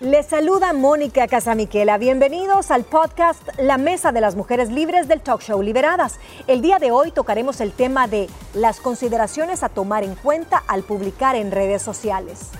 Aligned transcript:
Les 0.00 0.26
saluda 0.26 0.74
Mónica 0.74 1.26
Casamiquela. 1.26 1.96
Bienvenidos 1.96 2.70
al 2.70 2.84
podcast 2.84 3.40
La 3.56 3.78
Mesa 3.78 4.12
de 4.12 4.20
las 4.20 4.36
Mujeres 4.36 4.70
Libres 4.70 5.08
del 5.08 5.22
Talk 5.22 5.40
Show 5.40 5.62
Liberadas. 5.62 6.18
El 6.46 6.60
día 6.60 6.78
de 6.78 6.90
hoy 6.90 7.12
tocaremos 7.12 7.62
el 7.62 7.72
tema 7.72 8.06
de 8.06 8.28
las 8.52 8.78
consideraciones 8.80 9.62
a 9.62 9.70
tomar 9.70 10.04
en 10.04 10.14
cuenta 10.14 10.62
al 10.68 10.82
publicar 10.82 11.34
en 11.34 11.50
redes 11.50 11.80
sociales. 11.80 12.50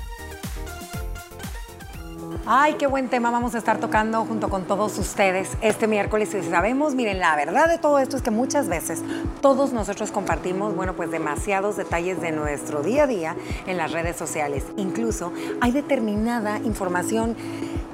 Ay, 2.49 2.75
qué 2.75 2.87
buen 2.87 3.09
tema 3.09 3.33
vamos 3.33 3.57
a 3.57 3.59
estar 3.59 3.81
tocando 3.81 4.25
junto 4.25 4.49
con 4.49 4.67
todos 4.67 4.97
ustedes 4.99 5.51
este 5.63 5.89
miércoles. 5.89 6.33
Y 6.33 6.45
sabemos, 6.45 6.95
miren, 6.95 7.19
la 7.19 7.35
verdad 7.35 7.69
de 7.69 7.77
todo 7.77 7.99
esto 7.99 8.17
es 8.17 8.23
que 8.23 8.31
muchas 8.31 8.69
veces 8.69 9.03
todos 9.43 9.73
nosotros 9.73 10.13
compartimos, 10.13 10.77
bueno, 10.77 10.95
pues 10.95 11.11
demasiados 11.11 11.77
detalles 11.77 12.21
de 12.21 12.31
nuestro 12.31 12.85
día 12.85 13.03
a 13.03 13.07
día 13.09 13.37
en 13.67 13.77
las 13.77 13.91
redes 13.91 14.15
sociales. 14.15 14.63
Incluso 14.77 15.33
hay 15.61 15.73
determinada 15.73 16.59
información 16.59 17.35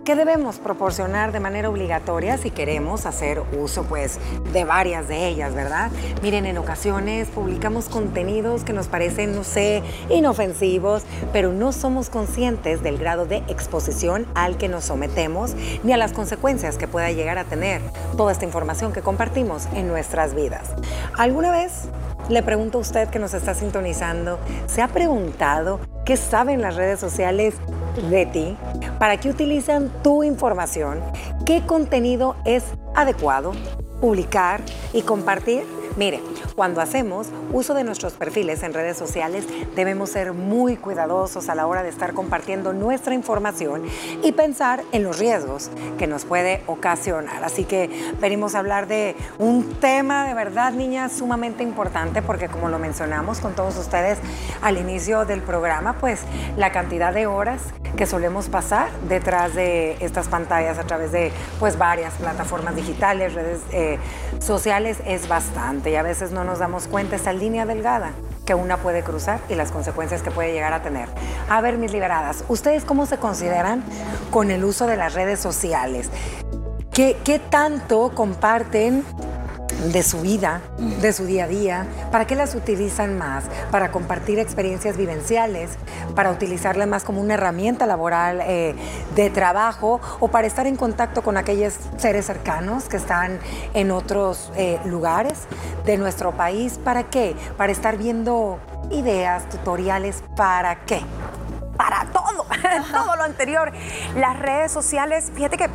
que 0.04 0.16
debemos 0.16 0.58
proporcionar 0.58 1.32
de 1.32 1.40
manera 1.40 1.68
obligatoria 1.68 2.36
si 2.36 2.50
queremos 2.50 3.06
hacer 3.06 3.40
uso 3.58 3.84
pues 3.84 4.18
de 4.52 4.64
varias 4.64 5.06
de 5.06 5.28
ellas, 5.28 5.54
¿verdad? 5.54 5.90
Miren, 6.22 6.46
en 6.46 6.58
ocasiones 6.58 7.28
publicamos 7.28 7.88
contenidos 7.88 8.64
que 8.64 8.72
nos 8.72 8.88
parecen, 8.88 9.34
no 9.34 9.44
sé, 9.44 9.82
inofensivos, 10.10 11.04
pero 11.32 11.52
no 11.52 11.72
somos 11.72 12.10
conscientes 12.10 12.82
del 12.82 12.98
grado 12.98 13.26
de 13.26 13.38
exposición 13.48 14.26
al 14.34 14.56
que 14.56 14.68
nos 14.68 14.84
sometemos 14.84 15.54
ni 15.84 15.92
a 15.92 15.96
las 15.96 16.12
consecuencias 16.12 16.78
que 16.78 16.88
pueda 16.88 17.12
llegar 17.12 17.38
a 17.38 17.44
tener 17.44 17.80
toda 18.16 18.32
esta 18.32 18.44
información 18.44 18.92
que 18.92 19.02
compartimos 19.02 19.66
en 19.74 19.86
nuestras 19.86 20.34
vidas. 20.34 20.70
¿Alguna 21.16 21.52
vez 21.52 21.84
le 22.28 22.42
pregunto 22.42 22.78
a 22.78 22.80
usted 22.80 23.08
que 23.08 23.18
nos 23.18 23.34
está 23.34 23.54
sintonizando, 23.54 24.38
¿se 24.66 24.82
ha 24.82 24.88
preguntado 24.88 25.80
qué 26.04 26.16
saben 26.16 26.60
las 26.60 26.76
redes 26.76 26.98
sociales 26.98 27.54
de 28.00 28.26
ti? 28.26 28.56
¿Para 28.98 29.18
qué 29.18 29.28
utilizan 29.28 29.90
tu 30.02 30.22
información? 30.22 31.00
¿Qué 31.44 31.62
contenido 31.66 32.36
es 32.44 32.64
adecuado 32.94 33.52
publicar 34.00 34.60
y 34.92 35.02
compartir? 35.02 35.64
Mire, 35.96 36.20
cuando 36.54 36.80
hacemos 36.80 37.28
uso 37.52 37.74
de 37.74 37.84
nuestros 37.84 38.14
perfiles 38.14 38.62
en 38.62 38.74
redes 38.74 38.96
sociales, 38.96 39.44
debemos 39.74 40.10
ser 40.10 40.32
muy 40.32 40.76
cuidadosos 40.76 41.48
a 41.48 41.54
la 41.54 41.66
hora 41.66 41.82
de 41.82 41.88
estar 41.88 42.12
compartiendo 42.12 42.72
nuestra 42.72 43.14
información 43.14 43.82
y 44.22 44.32
pensar 44.32 44.82
en 44.92 45.04
los 45.04 45.18
riesgos 45.18 45.70
que 45.98 46.06
nos 46.06 46.24
puede 46.24 46.62
ocasionar. 46.66 47.44
Así 47.44 47.64
que 47.64 48.12
venimos 48.20 48.54
a 48.54 48.58
hablar 48.58 48.86
de 48.86 49.16
un 49.38 49.74
tema 49.80 50.26
de 50.26 50.34
verdad, 50.34 50.72
niñas, 50.72 51.12
sumamente 51.12 51.62
importante 51.62 52.22
porque 52.22 52.48
como 52.48 52.68
lo 52.68 52.78
mencionamos 52.78 53.40
con 53.40 53.54
todos 53.54 53.76
ustedes 53.76 54.18
al 54.60 54.78
inicio 54.78 55.24
del 55.24 55.42
programa, 55.42 55.94
pues 55.94 56.20
la 56.56 56.72
cantidad 56.72 57.12
de 57.12 57.26
horas 57.26 57.62
que 57.96 58.06
solemos 58.06 58.48
pasar 58.48 58.90
detrás 59.08 59.54
de 59.54 59.96
estas 60.00 60.28
pantallas 60.28 60.78
a 60.78 60.84
través 60.84 61.12
de 61.12 61.30
pues 61.60 61.76
varias 61.76 62.14
plataformas 62.14 62.74
digitales, 62.74 63.34
redes 63.34 63.60
eh, 63.70 63.98
sociales 64.38 64.98
es 65.04 65.28
bastante 65.28 65.90
y 65.90 65.96
a 65.96 66.02
veces 66.02 66.32
no 66.32 66.41
nos 66.44 66.58
damos 66.58 66.86
cuenta 66.86 67.16
esa 67.16 67.32
línea 67.32 67.66
delgada 67.66 68.12
que 68.44 68.54
una 68.54 68.76
puede 68.76 69.02
cruzar 69.02 69.40
y 69.48 69.54
las 69.54 69.70
consecuencias 69.70 70.22
que 70.22 70.30
puede 70.30 70.52
llegar 70.52 70.72
a 70.72 70.82
tener. 70.82 71.08
A 71.48 71.60
ver, 71.60 71.78
mis 71.78 71.92
liberadas, 71.92 72.44
¿ustedes 72.48 72.84
cómo 72.84 73.06
se 73.06 73.18
consideran 73.18 73.82
con 74.30 74.50
el 74.50 74.64
uso 74.64 74.86
de 74.86 74.96
las 74.96 75.14
redes 75.14 75.40
sociales? 75.40 76.10
¿Qué, 76.92 77.16
qué 77.24 77.38
tanto 77.38 78.12
comparten 78.14 79.04
de 79.90 80.02
su 80.02 80.20
vida, 80.20 80.60
de 81.00 81.12
su 81.12 81.24
día 81.24 81.44
a 81.44 81.48
día, 81.48 81.86
para 82.10 82.26
qué 82.26 82.36
las 82.36 82.54
utilizan 82.54 83.18
más, 83.18 83.44
para 83.70 83.90
compartir 83.90 84.38
experiencias 84.38 84.96
vivenciales, 84.96 85.70
para 86.14 86.30
utilizarlas 86.30 86.86
más 86.86 87.04
como 87.04 87.20
una 87.20 87.34
herramienta 87.34 87.86
laboral 87.86 88.40
eh, 88.42 88.74
de 89.14 89.30
trabajo 89.30 90.00
o 90.20 90.28
para 90.28 90.46
estar 90.46 90.66
en 90.66 90.76
contacto 90.76 91.22
con 91.22 91.36
aquellos 91.36 91.74
seres 91.96 92.26
cercanos 92.26 92.84
que 92.84 92.96
están 92.96 93.38
en 93.74 93.90
otros 93.90 94.52
eh, 94.56 94.78
lugares 94.84 95.46
de 95.84 95.96
nuestro 95.96 96.32
país. 96.32 96.78
¿Para 96.78 97.04
qué? 97.04 97.34
Para 97.56 97.72
estar 97.72 97.96
viendo 97.96 98.58
ideas, 98.90 99.48
tutoriales, 99.48 100.22
¿para 100.36 100.84
qué? 100.84 101.00
Para 101.76 102.06
todo, 102.12 102.46
todo 102.92 103.16
lo 103.16 103.22
anterior. 103.22 103.72
Las 104.16 104.38
redes 104.38 104.70
sociales, 104.70 105.32
fíjate 105.34 105.56
que 105.56 105.68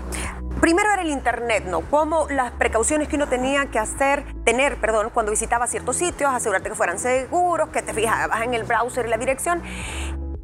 Primero 0.67 0.91
era 0.91 1.01
el 1.01 1.11
internet, 1.11 1.63
¿no? 1.66 1.79
Como 1.79 2.28
las 2.28 2.51
precauciones 2.51 3.07
que 3.07 3.16
uno 3.16 3.29
tenía 3.29 3.67
que 3.67 3.79
hacer, 3.79 4.25
tener, 4.44 4.75
perdón, 4.75 5.11
cuando 5.13 5.31
visitaba 5.31 5.66
ciertos 5.66 5.95
sitios, 5.95 6.29
asegurarte 6.29 6.67
que 6.67 6.75
fueran 6.75 7.00
seguros, 7.00 7.69
que 7.69 7.81
te 7.81 7.94
fijabas 7.94 8.41
en 8.41 8.53
el 8.53 8.63
browser 8.63 9.05
y 9.05 9.09
la 9.09 9.17
dirección. 9.17 9.63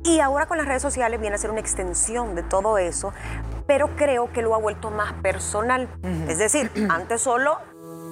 Y 0.02 0.22
ahora 0.22 0.46
con 0.46 0.58
las 0.58 0.66
redes 0.66 0.82
sociales 0.82 1.20
viene 1.20 1.36
a 1.36 1.38
ser 1.38 1.52
una 1.52 1.60
extensión 1.60 2.36
de 2.36 2.44
todo 2.44 2.78
eso, 2.78 3.12
pero 3.68 3.98
creo 3.98 4.32
que 4.32 4.42
lo 4.42 4.56
ha 4.56 4.60
vuelto 4.60 4.92
más 4.92 5.12
personal. 5.12 5.90
Es 6.30 6.38
decir, 6.38 6.72
antes 6.90 7.20
solo 7.20 7.58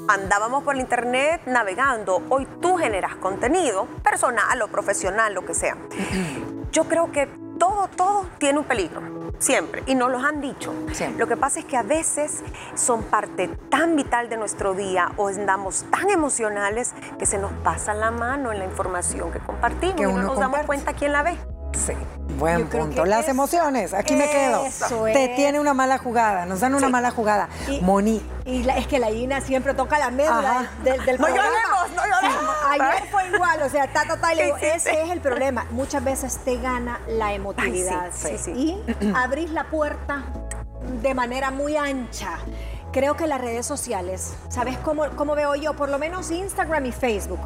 andábamos 0.10 0.66
por 0.66 0.76
el 0.76 0.82
internet 0.82 1.44
navegando, 1.46 2.24
hoy 2.28 2.46
tú 2.62 2.76
generas 2.76 3.16
contenido 3.16 3.86
personal 4.04 4.62
o 4.62 4.68
profesional, 4.68 5.34
lo 5.34 5.46
que 5.46 5.54
sea. 5.54 5.78
Yo 6.74 6.90
creo 6.90 7.10
que 7.14 7.30
todo, 7.62 7.88
todo 7.96 8.26
tiene 8.40 8.58
un 8.58 8.66
peligro, 8.66 9.04
siempre, 9.38 9.84
y 9.86 9.94
nos 9.94 10.12
los 10.12 10.24
han 10.24 10.42
dicho. 10.42 10.74
Lo 11.16 11.28
que 11.28 11.38
pasa 11.38 11.60
es 11.60 11.66
que 11.66 11.78
a 11.78 11.84
veces 11.84 12.42
son 12.74 13.04
parte 13.04 13.50
tan 13.70 13.96
vital 13.96 14.30
de 14.30 14.38
nuestro 14.38 14.74
día 14.74 15.12
o 15.16 15.28
andamos 15.28 15.86
tan 15.92 16.10
emocionales 16.10 16.94
que 17.20 17.28
se 17.28 17.38
nos 17.38 17.52
pasa 17.64 17.94
la 17.94 18.10
mano 18.10 18.52
en 18.52 18.58
la 18.58 18.66
información 18.66 19.32
que 19.32 19.38
compartimos 19.38 20.00
y 20.00 20.04
no 20.06 20.24
nos 20.24 20.40
damos 20.40 20.66
cuenta 20.66 20.94
quién 20.94 21.12
la 21.12 21.22
ve. 21.22 21.38
Sí, 21.74 21.94
buen 22.38 22.68
punto. 22.68 23.06
Las 23.06 23.28
emociones, 23.28 23.94
aquí 23.94 24.16
me 24.16 24.28
quedo. 24.30 24.64
Te 25.14 25.30
tiene 25.36 25.60
una 25.60 25.76
mala 25.76 26.00
jugada, 26.00 26.48
nos 26.48 26.62
dan 26.62 26.74
una 26.74 26.90
mala 26.90 27.12
jugada. 27.12 27.48
Moni. 27.82 28.26
Y 28.44 28.68
es 28.68 28.88
que 28.88 28.98
la 28.98 29.12
Ina 29.12 29.40
siempre 29.40 29.76
toca 29.76 30.00
la 30.00 30.10
médula 30.10 30.68
del, 30.84 31.06
del, 31.06 31.22
no 31.22 31.28
lloremos, 31.28 31.92
no 31.96 32.04
lloremos. 32.04 32.21
Ayer 32.72 33.08
fue 33.10 33.28
igual, 33.28 33.62
o 33.64 33.70
sea, 33.70 33.92
ta, 33.92 34.06
ta, 34.06 34.20
ta, 34.20 34.34
y 34.34 34.38
le 34.38 34.46
digo, 34.46 34.58
ese 34.58 35.04
es 35.04 35.10
el 35.10 35.20
problema. 35.22 35.66
Muchas 35.72 36.04
veces 36.04 36.38
te 36.44 36.58
gana 36.58 37.00
la 37.08 37.34
emotividad. 37.34 38.12
y 38.56 38.78
abrís 39.16 39.52
la 39.52 39.66
puerta 39.66 40.24
de 41.02 41.14
manera 41.14 41.52
muy 41.52 41.78
ancha. 41.78 42.38
Creo 42.92 43.16
que 43.16 43.26
las 43.26 43.40
redes 43.40 43.66
sociales, 43.66 44.36
¿sabes 44.50 44.78
cómo, 44.80 45.06
cómo 45.16 45.34
veo 45.34 45.56
yo? 45.56 45.76
Por 45.76 45.90
lo 45.90 45.98
menos 45.98 46.30
Instagram 46.30 46.86
y 46.88 46.92
Facebook 46.92 47.40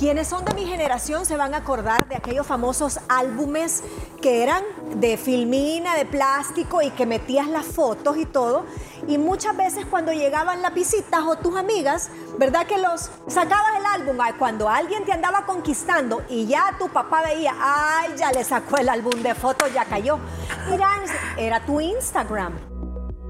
quienes 0.00 0.28
son 0.28 0.46
de 0.46 0.54
mi 0.54 0.64
generación 0.64 1.26
se 1.26 1.36
van 1.36 1.52
a 1.52 1.58
acordar 1.58 2.08
de 2.08 2.16
aquellos 2.16 2.46
famosos 2.46 3.00
álbumes 3.10 3.84
que 4.22 4.42
eran 4.42 4.64
de 4.94 5.18
filmina, 5.18 5.94
de 5.94 6.06
plástico 6.06 6.80
y 6.80 6.88
que 6.88 7.04
metías 7.04 7.46
las 7.48 7.66
fotos 7.66 8.16
y 8.16 8.24
todo. 8.24 8.64
Y 9.06 9.18
muchas 9.18 9.54
veces 9.58 9.84
cuando 9.84 10.14
llegaban 10.14 10.62
las 10.62 10.72
visitas 10.72 11.20
o 11.26 11.36
tus 11.36 11.54
amigas, 11.54 12.08
¿verdad 12.38 12.66
que 12.66 12.78
los 12.78 13.10
sacabas 13.26 13.76
el 13.76 13.84
álbum? 13.84 14.16
cuando 14.38 14.70
alguien 14.70 15.04
te 15.04 15.12
andaba 15.12 15.44
conquistando 15.44 16.22
y 16.30 16.46
ya 16.46 16.76
tu 16.78 16.88
papá 16.88 17.20
veía, 17.22 17.54
ay, 17.60 18.14
ya 18.16 18.32
le 18.32 18.42
sacó 18.42 18.78
el 18.78 18.88
álbum 18.88 19.22
de 19.22 19.34
fotos, 19.34 19.70
ya 19.74 19.84
cayó. 19.84 20.18
Era 21.36 21.62
tu 21.66 21.78
Instagram. 21.78 22.69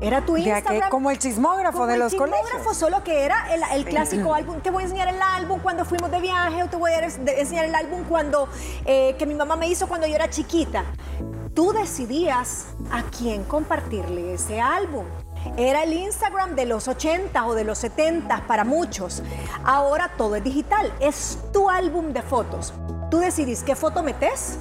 Era 0.00 0.24
tu 0.24 0.36
Instagram. 0.36 0.90
como 0.90 1.10
el 1.10 1.18
chismógrafo 1.18 1.86
de 1.86 1.98
los 1.98 2.14
colegios. 2.14 2.40
El 2.40 2.46
chismógrafo, 2.46 2.74
solo 2.74 3.04
que 3.04 3.24
era 3.24 3.46
el, 3.74 3.84
clásico 3.84 4.34
álbum. 4.34 4.60
Te 4.60 4.70
voy 4.70 4.82
a 4.82 4.86
enseñar 4.86 5.08
el 5.08 5.20
álbum 5.20 5.60
cuando 5.60 5.84
fuimos 5.84 6.10
de 6.10 6.20
viaje 6.20 6.62
o 6.62 6.68
te 6.68 6.76
voy 6.76 6.92
a 6.92 7.04
enseñar 7.04 7.66
el 7.66 7.74
álbum 7.74 8.04
cuando 8.08 8.48
eh, 8.86 9.14
que 9.18 9.26
mi 9.26 9.34
mamá 9.34 9.56
me 9.56 9.68
hizo 9.68 9.86
cuando 9.88 10.06
yo 10.06 10.14
era 10.14 10.30
chiquita. 10.30 10.84
Tú 11.54 11.72
decidías 11.72 12.68
a 12.90 13.02
quién 13.02 13.44
compartirle 13.44 14.34
ese 14.34 14.60
álbum. 14.60 15.04
Era 15.56 15.82
el 15.82 15.92
Instagram 15.92 16.54
de 16.54 16.66
los 16.66 16.88
80 16.88 17.46
o 17.46 17.54
de 17.54 17.64
los 17.64 17.78
70 17.78 18.46
para 18.46 18.64
muchos. 18.64 19.22
Ahora 19.64 20.12
todo 20.16 20.36
es 20.36 20.44
digital. 20.44 20.92
Es 21.00 21.38
tu 21.52 21.68
álbum 21.68 22.12
de 22.12 22.22
fotos. 22.22 22.72
Tú 23.10 23.18
decidís 23.18 23.62
qué 23.62 23.74
foto 23.74 24.02
metes. 24.02 24.58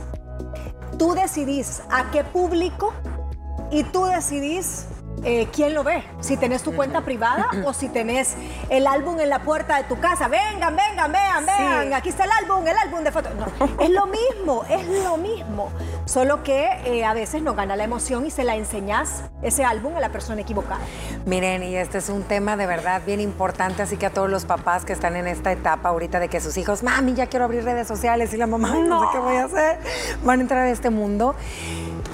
Tú 0.97 1.13
decidís 1.13 1.81
a 1.89 2.11
qué 2.11 2.23
público. 2.23 2.93
Y 3.71 3.83
tú 3.83 4.05
decidís 4.05 4.87
eh, 5.23 5.47
¿quién 5.51 5.73
lo 5.73 5.83
ve? 5.83 6.03
Si 6.21 6.37
tenés 6.37 6.63
tu 6.63 6.73
cuenta 6.73 7.01
privada 7.01 7.47
o 7.65 7.73
si 7.73 7.89
tenés 7.89 8.35
el 8.69 8.87
álbum 8.87 9.19
en 9.19 9.29
la 9.29 9.39
puerta 9.39 9.77
de 9.77 9.83
tu 9.83 9.99
casa. 9.99 10.27
Vengan, 10.27 10.75
vengan, 10.75 11.11
vean, 11.11 11.45
vean. 11.45 11.93
Aquí 11.93 12.09
está 12.09 12.25
el 12.25 12.31
álbum, 12.31 12.65
el 12.65 12.77
álbum 12.77 13.03
de 13.03 13.11
fotos. 13.11 13.31
No, 13.35 13.83
es 13.83 13.89
lo 13.89 14.07
mismo, 14.07 14.63
es 14.69 14.87
lo 15.03 15.17
mismo. 15.17 15.71
Solo 16.05 16.43
que 16.43 16.69
eh, 16.85 17.05
a 17.05 17.13
veces 17.13 17.41
no 17.41 17.53
gana 17.53 17.75
la 17.75 17.83
emoción 17.83 18.25
y 18.25 18.31
se 18.31 18.43
la 18.43 18.55
enseñás 18.55 19.23
ese 19.41 19.63
álbum 19.63 19.95
a 19.95 19.99
la 19.99 20.09
persona 20.09 20.41
equivocada. 20.41 20.81
Miren, 21.25 21.63
y 21.63 21.75
este 21.75 21.99
es 21.99 22.09
un 22.09 22.23
tema 22.23 22.57
de 22.57 22.65
verdad 22.65 23.01
bien 23.05 23.19
importante, 23.19 23.81
así 23.81 23.97
que 23.97 24.05
a 24.05 24.09
todos 24.09 24.29
los 24.29 24.45
papás 24.45 24.85
que 24.85 24.93
están 24.93 25.15
en 25.15 25.27
esta 25.27 25.51
etapa 25.51 25.89
ahorita 25.89 26.19
de 26.19 26.29
que 26.29 26.39
sus 26.39 26.57
hijos, 26.57 26.83
mami, 26.83 27.13
ya 27.13 27.27
quiero 27.27 27.45
abrir 27.45 27.63
redes 27.63 27.87
sociales 27.87 28.33
y 28.33 28.37
la 28.37 28.47
mamá, 28.47 28.73
no, 28.73 28.87
no 28.87 29.01
sé 29.01 29.07
qué 29.11 29.19
voy 29.19 29.35
a 29.35 29.45
hacer, 29.45 29.79
van 30.23 30.39
a 30.39 30.41
entrar 30.41 30.61
a 30.65 30.69
este 30.69 30.89
mundo. 30.89 31.35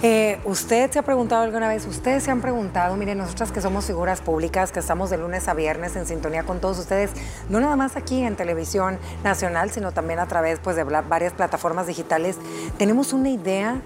Eh, 0.08 0.40
¿Usted 0.46 0.92
se 0.92 1.00
ha 1.00 1.02
preguntado 1.02 1.42
alguna 1.42 1.68
vez, 1.68 1.88
ustedes 1.88 2.22
se 2.22 2.30
han 2.30 2.40
preguntado, 2.40 2.96
miren, 2.96 3.18
nosotras 3.18 3.52
que 3.52 3.60
somos 3.60 3.86
figuras 3.86 4.22
públicas, 4.22 4.72
que 4.72 4.80
estamos 4.80 5.10
de 5.10 5.18
lunes 5.18 5.48
a 5.48 5.56
viernes 5.56 5.96
en 5.96 6.06
sintonía 6.06 6.44
con 6.44 6.60
todos 6.60 6.78
ustedes, 6.78 7.10
no 7.50 7.60
nada 7.60 7.76
más 7.76 7.96
aquí 7.96 8.22
en 8.22 8.36
televisión 8.36 9.00
nacional, 9.24 9.72
sino 9.72 9.94
también 9.94 10.20
a 10.20 10.28
través 10.28 10.60
pues, 10.60 10.76
de 10.76 10.84
varias 10.84 11.34
plataformas 11.34 11.88
digitales, 11.88 12.38
tenemos 12.78 13.14
una 13.14 13.30
idea 13.30 13.82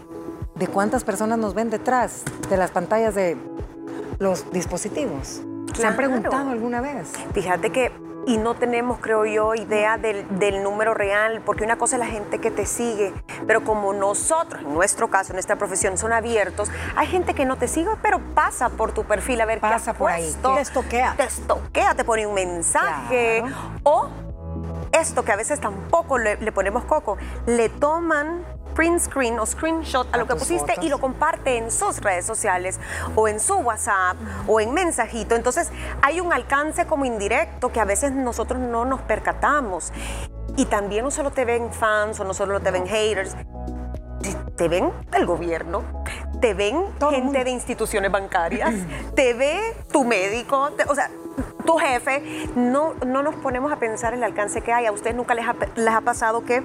de 0.56 0.68
cuántas 0.68 1.06
personas 1.06 1.40
nos 1.40 1.54
ven 1.54 1.70
detrás 1.70 2.24
de 2.50 2.58
las 2.58 2.72
pantallas 2.72 3.16
de 3.16 3.38
los 4.18 4.52
dispositivos. 4.52 5.42
¿Se 5.74 5.88
han 5.88 5.96
preguntado 5.96 6.50
alguna 6.50 6.82
vez? 6.82 7.14
Fíjate 7.34 7.70
que, 7.70 7.94
y 8.26 8.38
no 8.38 8.56
tenemos, 8.56 9.00
creo 9.00 9.26
yo, 9.26 9.56
idea 9.56 9.98
del, 9.98 10.26
del 10.40 10.64
número 10.64 10.94
real, 10.94 11.42
porque 11.46 11.64
una 11.64 11.78
cosa 11.78 11.96
es 11.96 12.00
la 12.00 12.08
gente 12.08 12.40
que 12.40 12.52
te 12.52 12.66
sigue, 12.66 13.14
pero 13.48 13.64
como 13.64 13.94
nosotros, 13.94 14.62
en 14.62 14.74
nuestro 14.74 15.10
caso, 15.10 15.32
en 15.32 15.36
nuestra 15.36 15.56
profesión, 15.56 15.98
son 15.98 16.14
abiertos, 16.14 16.70
hay 16.96 17.08
gente 17.08 17.34
que 17.34 17.46
no 17.46 17.58
te 17.58 17.68
sigue, 17.68 17.90
pero 18.02 18.20
pasa 18.36 18.70
por 18.70 18.92
tu 18.92 19.04
perfil 19.04 19.42
a 19.42 19.46
ver 19.46 19.60
qué 19.60 19.68
Pasa 19.68 19.92
has 19.92 19.98
por 19.98 20.12
ahí, 20.12 20.24
puesto. 20.24 20.56
Te 20.56 20.62
estoquea. 20.62 21.14
Te 21.18 21.24
estoquea, 21.24 21.96
te 21.96 22.04
pone 22.04 22.26
un 22.28 22.34
mensaje. 22.34 23.42
Claro. 23.42 23.56
O 23.84 24.10
esto 24.92 25.24
que 25.24 25.32
a 25.32 25.36
veces 25.36 25.60
tampoco 25.60 26.18
le, 26.18 26.38
le 26.38 26.52
ponemos 26.52 26.84
coco, 26.86 27.18
le 27.46 27.70
toman 27.70 28.44
print 28.80 29.02
screen 29.02 29.38
o 29.40 29.46
screenshot 29.46 30.08
a, 30.08 30.16
A 30.16 30.18
lo 30.20 30.26
que 30.26 30.36
pusiste 30.36 30.68
fotos. 30.72 30.86
y 30.86 30.88
lo 30.88 31.00
comparte 31.00 31.58
en 31.58 31.70
sus 31.70 32.00
redes 32.00 32.26
sociales 32.26 32.80
o 33.14 33.28
en 33.28 33.42
su 33.42 33.56
WhatsApp 33.56 34.16
o 34.48 34.62
en 34.62 34.74
mensajito. 34.74 35.36
Entonces 35.36 35.70
hay 36.02 36.22
un 36.22 36.32
alcance 36.32 36.86
como 36.86 37.04
indirecto 37.04 37.74
que 37.74 37.82
a 37.82 37.84
veces 37.84 38.14
nosotros 38.14 38.58
no 38.58 38.86
nos 38.86 39.02
percatamos. 39.02 39.92
Y 40.56 40.64
también 40.64 41.04
no 41.04 41.12
solo 41.12 41.32
te 41.32 41.44
ven 41.44 41.74
fans 41.74 42.22
o 42.22 42.24
no 42.24 42.34
solo 42.34 42.62
te 42.62 42.72
ven 42.72 42.88
haters, 42.88 43.36
te, 44.56 44.70
ven 44.70 44.94
del 45.12 45.26
gobierno, 45.26 45.84
te 46.40 46.54
ven 46.54 46.86
Todo 47.00 47.10
el 47.10 47.16
gente 47.18 47.44
de 47.44 47.50
instituciones 47.50 48.10
bancarias, 48.10 48.74
te 49.14 49.34
ve 49.34 49.60
tu 49.92 50.06
médico, 50.06 50.72
te- 50.72 50.86
o 50.86 50.96
sea, 50.96 51.12
tu 51.66 51.76
jefe. 51.78 52.48
No, 52.56 52.94
no 53.06 53.24
nos 53.24 53.36
ponemos 53.36 53.74
a 53.74 53.76
pensar 53.76 54.14
el 54.14 54.24
alcance 54.24 54.62
que 54.62 54.72
hay. 54.72 54.86
A 54.86 54.94
ustedes 54.94 55.18
nunca 55.18 55.34
les 55.34 55.46
ha, 55.46 55.54
les 55.76 55.94
ha 55.94 56.00
pasado 56.00 56.46
que 56.46 56.64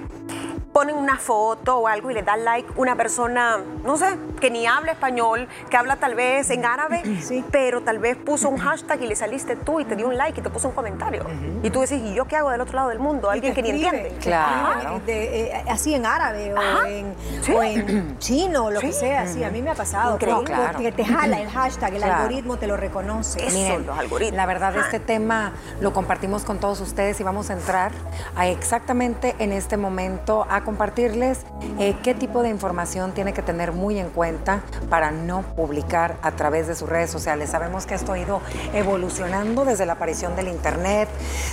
ponen 0.75 0.97
una 0.97 1.17
foto 1.17 1.77
o 1.77 1.87
algo 1.87 2.11
y 2.11 2.13
le 2.13 2.21
dan 2.21 2.43
like 2.43 2.69
una 2.75 2.97
persona, 2.97 3.59
no 3.85 3.95
sé, 3.95 4.07
que 4.41 4.51
ni 4.51 4.67
habla 4.67 4.91
español, 4.91 5.47
que 5.69 5.77
habla 5.77 5.95
tal 5.95 6.15
vez 6.15 6.49
en 6.49 6.65
árabe, 6.65 7.01
Sí. 7.23 7.45
pero 7.49 7.79
tal 7.81 7.97
vez 7.99 8.17
puso 8.17 8.49
un 8.49 8.57
hashtag 8.57 9.01
y 9.03 9.07
le 9.07 9.15
saliste 9.15 9.55
tú 9.55 9.79
y 9.79 9.85
te 9.85 9.95
dio 9.95 10.05
un 10.05 10.17
like 10.17 10.37
y 10.41 10.43
te 10.43 10.49
puso 10.49 10.67
un 10.67 10.73
comentario. 10.75 11.23
Y 11.63 11.69
tú 11.69 11.79
decís, 11.79 12.01
¿y 12.03 12.13
yo 12.13 12.25
qué 12.25 12.35
hago 12.35 12.49
del 12.49 12.59
otro 12.59 12.75
lado 12.75 12.89
del 12.89 12.99
mundo? 12.99 13.29
Alguien 13.29 13.53
que 13.53 13.61
ni 13.61 13.69
escribe, 13.69 13.87
entiende. 13.87 14.09
te 14.19 14.25
Claro. 14.25 14.97
escribe 14.97 15.01
de- 15.05 15.41
eh, 15.51 15.63
así 15.69 15.93
en 15.95 16.05
árabe 16.05 16.53
o 16.53 16.85
en, 16.85 17.15
Sí. 17.41 17.53
o 17.53 17.63
en 17.63 18.17
chino 18.19 18.65
o 18.65 18.71
lo 18.71 18.81
que 18.81 18.91
Sí. 18.91 18.99
sea. 18.99 19.27
Sí, 19.27 19.45
a 19.45 19.49
mí 19.51 19.61
me 19.61 19.69
ha 19.69 19.75
pasado. 19.75 20.15
Increíble. 20.15 20.43
que- 20.43 20.51
Claro. 20.51 20.79
Que 20.79 20.91
te 20.91 21.05
jala 21.05 21.39
el 21.39 21.49
hashtag, 21.51 21.93
el 21.93 22.01
Claro. 22.01 22.15
algoritmo 22.23 22.57
te 22.57 22.67
lo 22.67 22.75
reconoce. 22.75 23.47
Eso, 23.47 23.79
los 23.79 23.97
algoritmos. 23.97 24.35
La 24.35 24.45
verdad, 24.45 24.75
este 24.75 24.99
tema 24.99 25.53
lo 25.79 25.93
compartimos 25.93 26.43
con 26.43 26.59
todos 26.59 26.81
ustedes 26.81 27.17
y 27.21 27.23
vamos 27.23 27.49
a 27.49 27.53
entrar 27.53 27.93
a 28.35 28.47
exactamente 28.47 29.35
en 29.39 29.53
este 29.53 29.77
momento 29.77 30.45
a 30.49 30.64
compartirles 30.65 31.45
eh, 31.79 31.95
qué 32.03 32.13
tipo 32.13 32.41
de 32.41 32.49
información 32.49 33.13
tiene 33.13 33.31
que 33.31 33.41
tener 33.41 33.71
muy 33.71 33.99
en 33.99 34.09
cuenta 34.09 34.63
para 34.89 35.11
no 35.11 35.43
publicar 35.55 36.17
a 36.21 36.31
través 36.31 36.67
de 36.67 36.75
sus 36.75 36.89
redes 36.89 37.09
sociales. 37.09 37.51
Sabemos 37.51 37.85
que 37.85 37.95
esto 37.95 38.11
ha 38.11 38.19
ido 38.19 38.41
evolucionando 38.73 39.63
desde 39.63 39.85
la 39.85 39.93
aparición 39.93 40.35
del 40.35 40.49
Internet, 40.49 41.07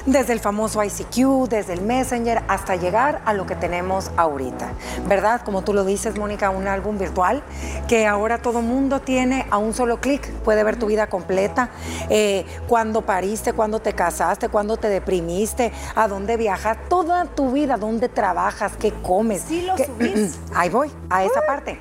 desde 0.06 0.32
el 0.32 0.40
famoso 0.40 0.82
ICQ, 0.82 1.48
desde 1.48 1.74
el 1.74 1.82
Messenger, 1.82 2.42
hasta 2.48 2.76
llegar 2.76 3.20
a 3.24 3.34
lo 3.34 3.46
que 3.46 3.54
tenemos 3.54 4.10
ahorita. 4.16 4.72
¿Verdad? 5.06 5.42
Como 5.44 5.62
tú 5.62 5.74
lo 5.74 5.84
dices, 5.84 6.18
Mónica, 6.18 6.50
un 6.50 6.66
álbum 6.66 6.98
virtual 6.98 7.42
que 7.86 8.06
ahora 8.06 8.38
todo 8.38 8.62
mundo 8.62 9.00
tiene 9.00 9.46
a 9.50 9.58
un 9.58 9.74
solo 9.74 10.00
clic. 10.00 10.30
Puede 10.44 10.64
ver 10.64 10.78
tu 10.78 10.86
vida 10.86 11.08
completa, 11.08 11.70
eh, 12.08 12.44
cuándo 12.66 13.02
pariste, 13.02 13.52
cuándo 13.52 13.80
te 13.80 13.92
casaste, 13.92 14.48
cuándo 14.48 14.76
te 14.76 14.88
deprimiste, 14.88 15.72
a 15.94 16.08
dónde 16.08 16.36
viajas, 16.36 16.78
toda 16.88 17.26
tu 17.26 17.52
vida, 17.52 17.76
dónde 17.76 18.08
trabajas, 18.08 18.72
qué 18.78 18.92
comes. 19.02 19.42
Sí 19.42 19.62
lo 19.62 19.76
subís. 19.76 20.38
Ahí 20.54 20.70
voy, 20.70 20.90
a 21.10 21.24
esa 21.24 21.44
parte. 21.46 21.78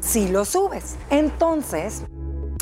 Si 0.00 0.28
lo 0.28 0.44
subes. 0.44 0.96
Entonces, 1.10 2.02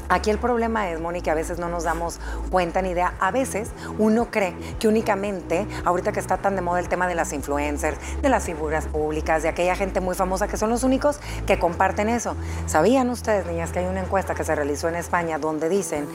Aquí 0.08 0.30
el 0.30 0.38
problema 0.38 0.90
es, 0.90 1.00
Mónica, 1.00 1.32
a 1.32 1.34
veces 1.34 1.58
no 1.58 1.68
nos 1.68 1.84
damos 1.84 2.18
cuenta 2.50 2.80
ni 2.82 2.90
idea. 2.90 3.14
A 3.20 3.30
veces 3.30 3.70
uno 3.98 4.30
cree 4.30 4.54
que 4.78 4.88
únicamente, 4.88 5.66
ahorita 5.84 6.12
que 6.12 6.20
está 6.20 6.38
tan 6.38 6.56
de 6.56 6.62
moda 6.62 6.80
el 6.80 6.88
tema 6.88 7.06
de 7.06 7.14
las 7.14 7.32
influencers, 7.32 7.98
de 8.22 8.28
las 8.28 8.44
figuras 8.44 8.86
públicas, 8.86 9.42
de 9.42 9.48
aquella 9.48 9.76
gente 9.76 10.00
muy 10.00 10.14
famosa 10.14 10.48
que 10.48 10.56
son 10.56 10.70
los 10.70 10.82
únicos 10.82 11.20
que 11.46 11.58
comparten 11.58 12.08
eso. 12.08 12.36
¿Sabían 12.66 13.10
ustedes, 13.10 13.46
niñas, 13.46 13.70
que 13.70 13.80
hay 13.80 13.86
una 13.86 14.00
encuesta 14.00 14.34
que 14.34 14.44
se 14.44 14.54
realizó 14.54 14.88
en 14.88 14.94
España 14.94 15.38
donde 15.38 15.68
dicen 15.68 16.06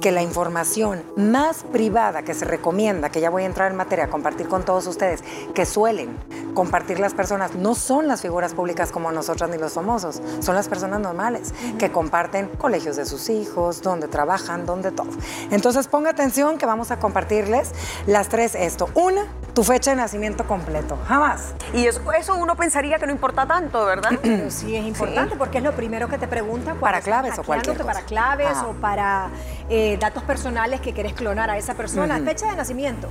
que 0.00 0.12
la 0.12 0.22
información 0.22 1.02
más 1.16 1.64
privada 1.64 2.22
que 2.22 2.34
se 2.34 2.44
recomienda, 2.44 3.10
que 3.10 3.20
ya 3.20 3.30
voy 3.30 3.44
a 3.44 3.46
entrar 3.46 3.70
en 3.70 3.76
materia 3.76 4.08
compartir 4.08 4.48
con 4.48 4.64
todos 4.64 4.86
ustedes, 4.86 5.22
que 5.54 5.64
suelen 5.64 6.16
compartir 6.54 6.98
las 7.00 7.14
personas, 7.14 7.54
no 7.54 7.74
son 7.74 8.08
las 8.08 8.20
figuras 8.20 8.52
públicas 8.52 8.90
como 8.90 9.12
nosotras 9.12 9.48
ni 9.48 9.58
los 9.58 9.72
famosos, 9.72 10.20
son 10.40 10.54
las 10.54 10.68
personas 10.68 11.00
normales 11.00 11.54
que 11.78 11.90
comparten 11.90 12.48
colegios 12.48 12.96
de 12.96 13.06
sus 13.06 13.28
hijos, 13.28 13.37
dónde 13.82 14.08
trabajan, 14.08 14.66
dónde 14.66 14.90
todo. 14.90 15.08
Entonces 15.50 15.86
ponga 15.88 16.10
atención 16.10 16.58
que 16.58 16.66
vamos 16.66 16.90
a 16.90 16.98
compartirles 16.98 17.72
las 18.06 18.28
tres 18.28 18.54
esto. 18.54 18.88
Una, 18.94 19.26
tu 19.54 19.64
fecha 19.64 19.90
de 19.90 19.96
nacimiento 19.96 20.44
completo. 20.46 20.98
Jamás. 21.06 21.54
Y 21.72 21.86
eso, 21.86 22.00
eso 22.12 22.34
uno 22.36 22.56
pensaría 22.56 22.98
que 22.98 23.06
no 23.06 23.12
importa 23.12 23.46
tanto, 23.46 23.84
¿verdad? 23.84 24.10
Pero 24.22 24.50
sí 24.50 24.74
es 24.76 24.84
importante 24.84 25.36
porque 25.36 25.58
es 25.58 25.64
lo 25.64 25.72
primero 25.72 26.08
que 26.08 26.18
te 26.18 26.26
preguntan 26.28 26.78
Para 26.78 27.00
claves 27.00 27.38
o 27.38 27.42
cualquier 27.42 27.76
cosa. 27.76 27.92
para 27.92 28.06
claves 28.06 28.48
Ajá. 28.48 28.66
o 28.66 28.72
para 28.74 29.28
eh, 29.68 29.96
datos 30.00 30.22
personales 30.24 30.80
que 30.80 30.92
querés 30.92 31.12
clonar 31.12 31.50
a 31.50 31.58
esa 31.58 31.74
persona. 31.74 32.18
Fecha 32.20 32.46
de 32.50 32.56
nacimiento. 32.56 33.08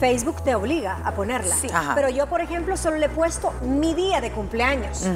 Facebook 0.00 0.42
te 0.42 0.54
obliga 0.54 0.98
a 1.04 1.12
ponerla. 1.12 1.54
Sí. 1.54 1.68
Pero 1.94 2.08
yo, 2.08 2.26
por 2.26 2.40
ejemplo, 2.40 2.76
solo 2.76 2.96
le 2.96 3.06
he 3.06 3.10
puesto 3.10 3.52
mi 3.60 3.94
día 3.94 4.20
de 4.20 4.32
cumpleaños. 4.32 5.06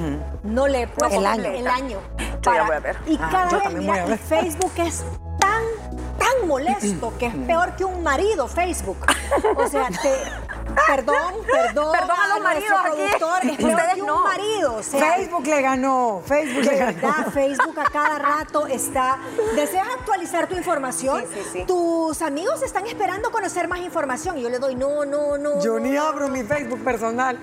No 0.43 0.69
le 0.69 0.83
he 0.83 0.87
puesto 0.87 1.19
El 1.19 1.27
año. 1.27 1.45
El 1.45 1.67
año. 1.67 1.99
Yo 2.43 2.53
ya 2.55 2.63
voy 2.65 2.77
a 2.77 2.81
ver. 2.81 2.97
Y 3.07 3.19
Ah, 3.21 3.29
cada 3.33 3.51
yo 3.51 3.59
vez, 3.61 3.73
mira, 3.75 3.95
y. 4.07 4.19
Facebook 4.19 4.73
es 4.77 5.03
tan, 5.41 5.63
tan 6.19 6.47
molesto 6.47 7.13
que 7.19 7.27
es 7.27 7.35
peor 7.35 7.75
que 7.77 7.85
un 7.85 8.03
marido 8.03 8.47
Facebook. 8.47 8.99
O 9.57 9.67
sea, 9.67 9.89
te... 9.89 10.13
Perdón, 10.87 11.35
perdón. 11.51 11.93
Perdón 11.93 12.17
a 12.19 12.29
los 12.29 12.41
nuestro 12.43 12.43
maridos 12.43 12.81
aquí. 12.81 12.97
productor, 12.97 13.45
es 13.51 13.57
peor 13.57 13.71
Ustedes 13.71 13.95
que 13.95 14.01
un 14.03 14.07
no. 14.07 14.14
Sea, 14.85 15.15
Facebook 15.15 15.47
le 15.47 15.63
ganó, 15.63 16.23
Facebook 16.25 16.63
de 16.65 16.71
le 16.73 16.77
ganó. 16.79 16.93
verdad, 17.01 17.33
Facebook 17.33 17.79
a 17.81 17.91
cada 17.91 18.19
rato 18.19 18.67
está. 18.67 19.19
¿Deseas 19.57 19.89
actualizar 19.99 20.47
tu 20.47 20.55
información? 20.57 21.23
Sí, 21.23 21.27
sí, 21.43 21.49
sí. 21.53 21.65
Tus 21.67 22.21
amigos 22.23 22.63
están 22.63 22.87
esperando 22.87 23.31
conocer 23.31 23.69
más 23.69 23.81
información 23.81 24.39
y 24.39 24.43
yo 24.43 24.51
le 24.51 24.59
doy 24.59 24.75
no, 24.75 25.05
no, 25.05 25.39
no. 25.39 25.61
Yo 25.61 25.75
no, 25.75 25.81
ni 25.81 25.91
no. 25.93 26.03
abro 26.03 26.29
mi 26.29 26.43
Facebook 26.43 26.83
personal. 26.85 27.39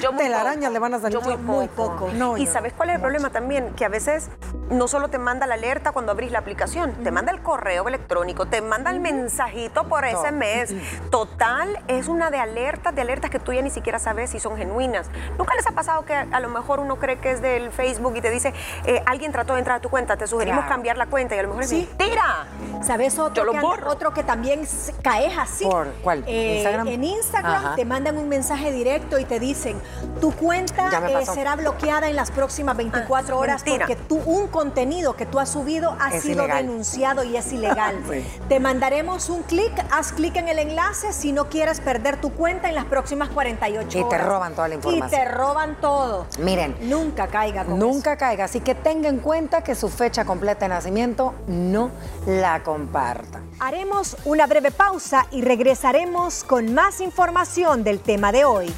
Yo 0.00 0.12
muy 0.12 0.22
Telarañas 0.24 0.64
poco. 0.64 0.72
le 0.72 0.78
van 0.78 0.94
a 0.94 1.00
salir. 1.00 1.18
Yo 1.20 1.38
muy 1.38 1.68
poco. 1.68 2.10
No, 2.14 2.36
y 2.36 2.46
yo- 2.46 2.52
¿sabes 2.52 2.72
cuál 2.74 2.90
es 2.90 2.96
el 2.96 3.00
problema 3.00 3.30
también? 3.30 3.74
Que 3.74 3.84
a 3.84 3.88
veces 3.88 4.28
no 4.70 4.88
solo 4.88 5.08
te 5.08 5.18
manda 5.18 5.46
la 5.46 5.54
alerta 5.54 5.92
cuando 5.92 6.12
abrís 6.12 6.30
la 6.32 6.38
aplicación, 6.38 6.92
te 7.02 7.10
manda 7.10 7.32
el 7.32 7.42
correo 7.42 7.86
electrónico, 7.88 8.46
te 8.46 8.60
manda 8.62 8.90
el 8.90 9.00
mensajito 9.00 9.88
por 9.88 10.04
SMS. 10.06 10.74
Total, 11.10 11.82
es 11.88 12.08
una 12.08 12.30
de 12.30 12.38
alertas, 12.38 12.94
de 12.94 13.02
alertas 13.02 13.30
que 13.30 13.38
tú 13.38 13.52
ya 13.52 13.62
ni 13.62 13.70
siquiera 13.70 13.98
sabes 13.98 14.30
si 14.30 14.40
son 14.40 14.56
genuinas. 14.56 15.08
¿Nunca 15.38 15.54
les 15.54 15.66
ha 15.66 15.72
pasado 15.72 16.04
que 16.04 16.14
a 16.14 16.40
lo 16.40 16.48
mejor 16.48 16.80
uno 16.82 16.96
cree 16.96 17.18
que 17.18 17.30
es 17.32 17.40
del 17.42 17.70
Facebook 17.72 18.14
y 18.16 18.20
te 18.20 18.30
dice, 18.30 18.52
eh, 18.84 19.02
alguien 19.06 19.32
trató 19.32 19.54
de 19.54 19.60
entrar 19.60 19.78
a 19.78 19.80
tu 19.80 19.88
cuenta, 19.88 20.16
te 20.16 20.26
sugerimos 20.26 20.60
Claro. 20.60 20.74
cambiar 20.74 20.96
la 20.98 21.06
cuenta 21.06 21.34
y 21.34 21.38
a 21.38 21.42
lo 21.42 21.48
mejor 21.48 21.64
Sí. 21.64 21.88
es 21.90 21.98
mentira? 21.98 22.46
¿Sabes 22.82 23.18
otro, 23.18 23.44
que, 23.44 23.56
anda- 23.56 23.62
borro. 23.62 23.90
otro 23.90 24.12
que 24.12 24.22
también 24.24 24.66
caes 25.02 25.32
así? 25.38 25.64
¿Por 25.64 25.92
cuál? 26.02 26.24
Eh, 26.26 26.56
¿Instagram? 26.56 26.88
En 26.88 27.04
Instagram 27.04 27.64
Ajá. 27.66 27.74
te 27.76 27.84
mandan 27.84 28.18
un 28.18 28.28
mensaje 28.28 28.72
directo 28.72 29.18
y 29.18 29.24
te 29.24 29.38
dicen, 29.38 29.80
tu 30.20 30.32
cuenta 30.32 30.90
eh, 31.08 31.24
será 31.26 31.54
bloqueada 31.56 32.08
en 32.08 32.16
las 32.16 32.30
próximas 32.30 32.76
24 32.76 33.36
Ah, 33.36 33.38
horas 33.38 33.64
mentira. 33.64 33.86
porque 33.86 34.02
tú, 34.02 34.16
un 34.26 34.48
contenido 34.48 35.14
que 35.14 35.26
tú 35.26 35.38
has 35.38 35.48
subido 35.50 35.96
ha 36.00 36.10
Es 36.10 36.22
sido 36.22 36.44
ilegal. 36.44 36.66
denunciado 36.66 37.22
y 37.24 37.36
es 37.36 37.52
ilegal. 37.52 38.02
Sí. 38.10 38.26
Te 38.48 38.58
mandaremos 38.60 39.28
un 39.30 39.42
clic, 39.44 39.72
haz 39.90 40.12
clic 40.12 40.34
en 40.36 40.48
el 40.48 40.58
enlace 40.58 41.12
si 41.12 41.32
no 41.32 41.48
quieres 41.48 41.80
perder 41.80 42.16
tu 42.20 42.32
cuenta 42.32 42.68
en 42.68 42.74
las 42.74 42.86
próximas 42.86 43.28
48 43.28 43.98
Y 43.98 44.02
te 44.02 44.06
horas. 44.16 44.26
roban 44.26 44.54
toda 44.54 44.68
la 44.68 44.74
información. 44.74 45.08
Y 45.08 45.10
te 45.10 45.24
roban 45.30 45.76
todo. 45.80 46.26
Miren, 46.40 46.71
Nunca 46.80 47.28
caiga 47.28 47.64
con 47.64 47.78
Nunca 47.78 48.16
caiga, 48.16 48.44
así 48.44 48.60
que 48.60 48.74
tenga 48.74 49.08
en 49.08 49.18
cuenta 49.18 49.62
que 49.62 49.74
su 49.74 49.88
fecha 49.88 50.24
completa 50.24 50.66
de 50.66 50.70
nacimiento 50.70 51.34
no 51.46 51.90
la 52.26 52.62
comparta. 52.62 53.40
Haremos 53.58 54.16
una 54.24 54.46
breve 54.46 54.70
pausa 54.70 55.26
y 55.30 55.42
regresaremos 55.42 56.44
con 56.44 56.74
más 56.74 57.00
información 57.00 57.84
del 57.84 58.00
tema 58.00 58.32
de 58.32 58.44
hoy. 58.44 58.74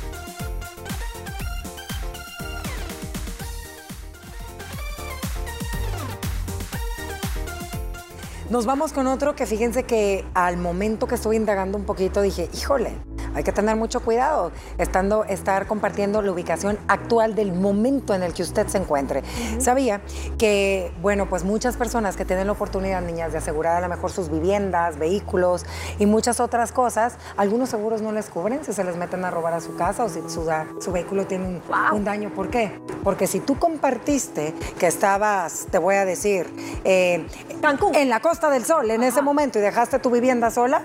Nos 8.51 8.67
vamos 8.67 8.93
con 8.93 9.07
otro 9.09 9.35
que 9.35 9.47
fíjense 9.47 9.85
que 9.85 10.25
al 10.35 10.59
momento 10.59 11.09
que 11.09 11.17
estuve 11.17 11.35
indagando 11.35 11.77
un 11.77 11.85
poquito 11.85 12.23
dije, 12.23 12.49
híjole, 12.55 12.93
hay 13.35 13.43
que 13.43 13.53
tener 13.53 13.77
mucho 13.77 14.01
cuidado, 14.01 14.53
estando, 14.79 15.25
estar 15.25 15.67
compartiendo 15.67 16.23
la 16.23 16.33
ubicación 16.33 16.79
actual 16.89 17.35
del 17.35 17.53
momento 17.53 18.15
en 18.15 18.23
el 18.23 18.33
que 18.33 18.43
usted 18.43 18.67
se 18.69 18.79
encuentre. 18.79 19.23
Sabía 19.59 20.01
que, 20.39 20.93
bueno, 21.03 21.29
pues 21.29 21.45
muchas 21.45 21.77
personas 21.77 22.17
que 22.17 22.25
tienen 22.25 22.47
la 22.47 22.53
oportunidad, 22.53 23.03
niñas, 23.03 23.33
de 23.33 23.39
asegurar 23.39 23.77
a 23.77 23.81
lo 23.81 23.89
mejor 23.89 24.11
sus 24.11 24.31
viviendas, 24.31 24.99
vehículos 24.99 25.67
y 25.99 26.07
muchas 26.07 26.41
otras 26.41 26.73
cosas, 26.73 27.17
algunos 27.37 27.69
seguros 27.69 28.03
no 28.03 28.13
les 28.13 28.29
cubren 28.31 28.65
si 28.65 28.73
se 28.73 28.85
les 28.85 28.97
meten 28.97 29.25
a 29.25 29.31
robar 29.31 29.55
a 29.55 29.61
su 29.61 29.77
casa 29.77 30.05
o 30.05 30.09
si 30.09 30.21
su, 30.29 30.51
su 30.81 30.93
vehículo 30.93 31.27
tiene 31.27 31.47
un, 31.47 31.63
un 31.93 32.05
daño. 32.05 32.31
¿Por 32.35 32.51
qué? 32.51 32.79
Porque 33.03 33.27
si 33.27 33.41
tú 33.41 33.59
compartiste 33.59 34.55
que 34.79 34.87
estabas, 34.87 35.67
te 35.71 35.79
voy 35.79 35.97
a 35.97 36.05
decir, 36.05 36.47
eh, 36.85 37.27
en 37.95 38.09
la 38.09 38.21
Costa 38.21 38.51
del 38.51 38.65
Sol 38.65 38.91
en 38.91 39.03
ese 39.03 39.23
momento 39.23 39.59
y 39.59 39.63
dejaste 39.63 39.99
tu 39.99 40.11
vivienda 40.11 40.51
sola, 40.51 40.83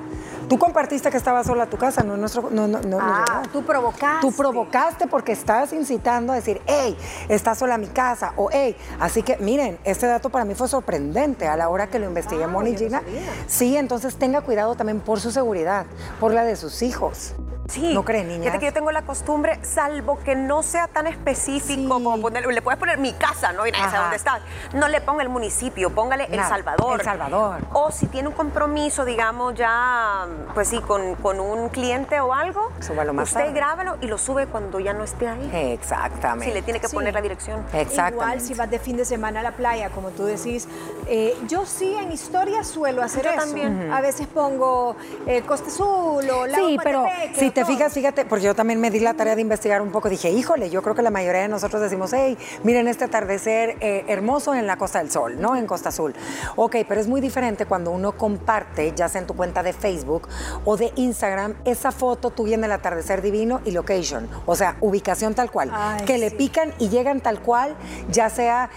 Tú 0.49 0.57
compartiste 0.57 1.11
que 1.11 1.17
estaba 1.17 1.43
sola 1.43 1.67
tu 1.67 1.77
casa, 1.77 2.01
no 2.01 2.17
nuestro. 2.17 2.49
No, 2.49 2.67
no, 2.67 2.81
no, 2.81 2.97
ah, 2.99 3.43
tú 3.53 3.63
provocaste. 3.63 4.21
Tú 4.21 4.31
provocaste 4.35 5.07
porque 5.07 5.31
estás 5.31 5.71
incitando 5.73 6.33
a 6.33 6.35
decir, 6.35 6.59
hey, 6.65 6.97
está 7.29 7.53
sola 7.53 7.77
mi 7.77 7.87
casa, 7.87 8.33
o 8.35 8.49
hey. 8.51 8.75
Así 8.99 9.21
que, 9.21 9.37
miren, 9.37 9.77
este 9.83 10.07
dato 10.07 10.29
para 10.29 10.45
mí 10.45 10.55
fue 10.55 10.67
sorprendente 10.67 11.47
a 11.47 11.55
la 11.55 11.69
hora 11.69 11.87
que 11.87 11.99
lo 11.99 12.07
investigué, 12.07 12.45
ah, 12.45 12.47
Moni 12.47 12.75
Gina. 12.75 13.03
sí, 13.47 13.77
entonces 13.77 14.15
tenga 14.15 14.41
cuidado 14.41 14.75
también 14.75 14.99
por 14.99 15.19
su 15.19 15.31
seguridad, 15.31 15.85
por 16.19 16.33
la 16.33 16.43
de 16.43 16.55
sus 16.55 16.81
hijos. 16.81 17.35
Sí. 17.69 17.93
¿No 17.93 18.03
cree, 18.03 18.23
niña? 18.23 18.43
Fíjate 18.43 18.59
que 18.59 18.65
yo 18.65 18.73
tengo 18.73 18.91
la 18.91 19.03
costumbre, 19.03 19.59
salvo 19.63 20.19
que 20.19 20.35
no 20.35 20.63
sea 20.63 20.87
tan 20.87 21.07
específico 21.07 21.87
como 21.89 22.19
poner, 22.19 22.45
le 22.45 22.61
puedes 22.61 22.79
poner 22.79 22.97
mi 22.97 23.13
casa, 23.13 23.53
¿no? 23.53 23.67
Y 23.67 23.71
nadie 23.71 23.85
sabe 23.85 23.99
dónde 23.99 24.15
está. 24.17 24.39
No 24.73 24.87
le 24.87 25.01
ponga 25.01 25.23
el 25.23 25.29
municipio, 25.29 25.91
póngale 25.91 26.25
El 26.31 26.43
Salvador. 26.43 26.99
El 26.99 27.05
Salvador. 27.05 27.59
O 27.73 27.91
si 27.91 28.07
tiene 28.07 28.27
un 28.27 28.33
compromiso, 28.33 29.05
digamos, 29.05 29.53
ya, 29.55 30.27
pues 30.53 30.67
sí, 30.67 30.79
con, 30.81 31.15
con 31.15 31.39
un 31.39 31.69
cliente 31.69 32.19
o 32.19 32.33
algo, 32.33 32.71
Súbalo 32.79 33.13
más 33.13 33.29
usted 33.29 33.53
grábalo 33.53 33.97
y 34.01 34.07
lo 34.07 34.17
sube 34.17 34.47
cuando 34.47 34.79
ya 34.79 34.93
no 34.93 35.03
esté 35.03 35.27
ahí. 35.27 35.49
Exactamente. 35.73 36.45
Si 36.45 36.53
le 36.53 36.61
tiene 36.61 36.79
que 36.79 36.89
poner 36.89 37.13
la 37.13 37.21
dirección. 37.21 37.63
Exactamente. 37.73 38.15
Igual 38.15 38.41
si 38.41 38.53
vas 38.55 38.69
de 38.69 38.79
fin 38.79 38.97
de 38.97 39.05
semana 39.05 39.41
a 39.41 39.43
la 39.43 39.51
playa, 39.51 39.89
como 39.89 40.09
tú 40.09 40.25
decís, 40.25 40.67
eh, 41.11 41.35
yo 41.47 41.65
sí 41.65 41.95
en 41.95 42.11
historia 42.11 42.63
suelo 42.63 43.01
hacer 43.01 43.23
yo 43.23 43.31
eso. 43.31 43.39
también. 43.39 43.91
A 43.91 43.99
veces 43.99 44.27
pongo 44.27 44.95
eh, 45.25 45.41
Costa 45.41 45.67
Azul 45.67 46.29
o 46.29 46.45
la 46.45 46.55
Sí, 46.55 46.77
pero 46.83 47.05
si 47.35 47.49
te 47.49 47.65
fijas, 47.65 47.93
fíjate, 47.93 48.25
porque 48.25 48.45
yo 48.45 48.53
también 48.53 48.79
me 48.79 48.91
di 48.91 48.99
la 48.99 49.15
tarea 49.15 49.35
de 49.35 49.41
investigar 49.41 49.81
un 49.81 49.89
poco. 49.89 50.07
Dije, 50.07 50.29
híjole, 50.29 50.69
yo 50.69 50.83
creo 50.83 50.93
que 50.93 51.01
la 51.01 51.09
mayoría 51.09 51.41
de 51.41 51.47
nosotros 51.47 51.81
decimos, 51.81 52.13
hey, 52.13 52.37
miren 52.63 52.87
este 52.87 53.05
atardecer 53.05 53.77
eh, 53.79 54.05
hermoso 54.07 54.53
en 54.53 54.67
la 54.67 54.77
Costa 54.77 54.99
del 54.99 55.09
Sol, 55.09 55.41
¿no? 55.41 55.55
En 55.55 55.65
Costa 55.65 55.89
Azul. 55.89 56.13
Ok, 56.55 56.75
pero 56.87 57.01
es 57.01 57.07
muy 57.07 57.21
diferente 57.21 57.65
cuando 57.65 57.89
uno 57.89 58.11
comparte, 58.11 58.93
ya 58.95 59.09
sea 59.09 59.21
en 59.21 59.25
tu 59.27 59.35
cuenta 59.35 59.63
de 59.63 59.73
Facebook 59.73 60.27
o 60.63 60.77
de 60.77 60.91
Instagram, 60.95 61.55
esa 61.65 61.91
foto 61.91 62.29
tuya 62.29 62.53
en 62.53 62.63
el 62.63 62.71
atardecer 62.71 63.23
divino 63.23 63.61
y 63.65 63.71
location. 63.71 64.29
O 64.45 64.55
sea, 64.55 64.77
ubicación 64.79 65.33
tal 65.33 65.49
cual. 65.49 65.71
que 66.05 66.19
le 66.19 66.29
pican 66.29 66.71
y 66.77 66.89
llegan 66.89 67.19
tal 67.19 67.41
cual, 67.41 67.75
ya 68.11 68.29
sea 68.29 68.69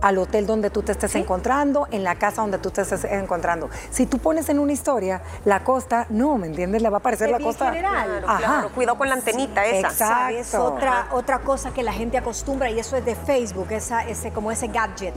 al 0.00 0.18
hotel 0.18 0.46
donde 0.46 0.70
tú 0.70 0.82
te 0.82 0.92
estés 0.92 1.14
encontrando, 1.16 1.31
en 1.90 2.04
la 2.04 2.14
casa 2.16 2.42
donde 2.42 2.58
tú 2.58 2.70
te 2.70 2.82
estés 2.82 3.04
encontrando. 3.04 3.70
Si 3.90 4.06
tú 4.06 4.18
pones 4.18 4.48
en 4.48 4.58
una 4.58 4.72
historia 4.72 5.22
la 5.44 5.64
costa, 5.64 6.06
no, 6.10 6.38
¿me 6.38 6.46
entiendes? 6.46 6.82
Le 6.82 6.90
va 6.90 6.98
a 6.98 7.00
parecer 7.00 7.30
la 7.30 7.38
costa. 7.38 7.70
Claro, 7.72 8.70
Cuidado 8.74 8.98
con 8.98 9.08
la 9.08 9.14
antenita 9.14 9.64
esa. 9.66 10.30
Exacto. 10.30 10.64
Otra, 10.64 11.08
otra 11.12 11.38
cosa 11.40 11.72
que 11.72 11.82
la 11.82 11.92
gente 11.92 12.18
acostumbra, 12.18 12.70
y 12.70 12.78
eso 12.78 12.96
es 12.96 13.04
de 13.04 13.14
Facebook, 13.14 13.68
esa, 13.70 14.02
ese, 14.02 14.32
como 14.32 14.50
ese 14.50 14.68
gadget 14.68 15.14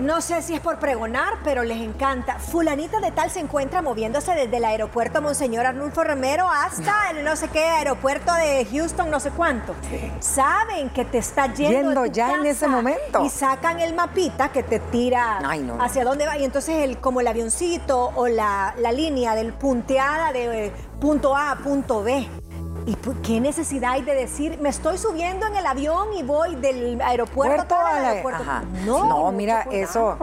no 0.00 0.20
sé 0.20 0.42
si 0.42 0.54
es 0.54 0.60
por 0.60 0.78
pregonar, 0.78 1.34
pero 1.44 1.64
les 1.64 1.80
encanta. 1.80 2.38
Fulanita 2.38 3.00
de 3.00 3.10
tal 3.10 3.30
se 3.30 3.40
encuentra 3.40 3.82
moviéndose 3.82 4.32
desde 4.34 4.56
el 4.56 4.64
aeropuerto 4.64 5.20
Monseñor 5.20 5.66
Arnulfo 5.66 6.04
Romero 6.04 6.48
hasta 6.48 7.10
el 7.10 7.24
no 7.24 7.36
sé 7.36 7.48
qué 7.48 7.64
aeropuerto 7.64 8.32
de 8.34 8.66
Houston, 8.70 9.10
no 9.10 9.20
sé 9.20 9.30
cuánto. 9.30 9.74
Saben 10.20 10.90
que 10.90 11.04
te 11.04 11.18
está 11.18 11.52
yendo, 11.52 12.06
ya 12.06 12.34
en 12.34 12.46
ese 12.46 12.68
momento. 12.68 13.24
Y 13.24 13.28
sacan 13.28 13.80
el 13.80 13.94
mapita 13.94 14.50
que 14.50 14.62
te 14.62 14.78
tira 14.78 15.40
hacia 15.80 16.04
dónde 16.04 16.26
va. 16.26 16.38
Y 16.38 16.44
entonces 16.44 16.76
el, 16.84 16.98
como 16.98 17.20
el 17.20 17.26
avioncito 17.26 18.12
o 18.14 18.28
la, 18.28 18.74
la 18.78 18.92
línea 18.92 19.34
del 19.34 19.52
punteada 19.52 20.32
de 20.32 20.72
punto 21.00 21.36
A 21.36 21.50
a 21.52 21.56
punto 21.56 22.02
B. 22.02 22.28
¿Y 22.86 22.96
qué 23.22 23.40
necesidad 23.40 23.92
hay 23.92 24.02
de 24.02 24.14
decir, 24.14 24.58
me 24.60 24.68
estoy 24.68 24.98
subiendo 24.98 25.46
en 25.46 25.56
el 25.56 25.66
avión 25.66 26.12
y 26.14 26.22
voy 26.22 26.56
del 26.56 27.00
aeropuerto 27.00 27.76
al 27.76 28.04
aeropuerto? 28.04 28.44
No, 28.84 29.04
no 29.04 29.32
mira, 29.32 29.66
eso 29.70 30.18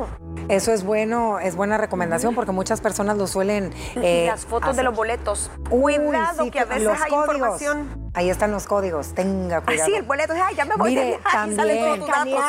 eso 0.49 0.73
es 0.73 0.83
bueno, 0.83 1.39
es 1.39 1.55
buena 1.55 1.77
recomendación 1.77 2.33
porque 2.33 2.51
muchas 2.51 2.81
personas 2.81 3.17
lo 3.17 3.27
suelen. 3.27 3.73
Eh, 4.01 4.25
Las 4.27 4.45
fotos 4.45 4.75
de 4.77 4.83
los 4.83 4.95
boletos. 4.95 5.51
Cuidado 5.69 6.49
que 6.49 6.59
a 6.59 6.65
veces 6.65 6.87
hay 6.87 7.13
información 7.13 7.98
Ahí 8.13 8.29
están 8.29 8.51
los 8.51 8.65
códigos, 8.65 9.13
tenga 9.13 9.61
cuidado. 9.61 9.87
sí, 9.87 9.95
el 9.95 10.03
boleto, 10.03 10.33
ay, 10.33 10.55
ya 10.55 10.65
me 10.65 10.75
voy. 10.75 10.89
Mire, 10.89 11.19
también, 11.31 12.03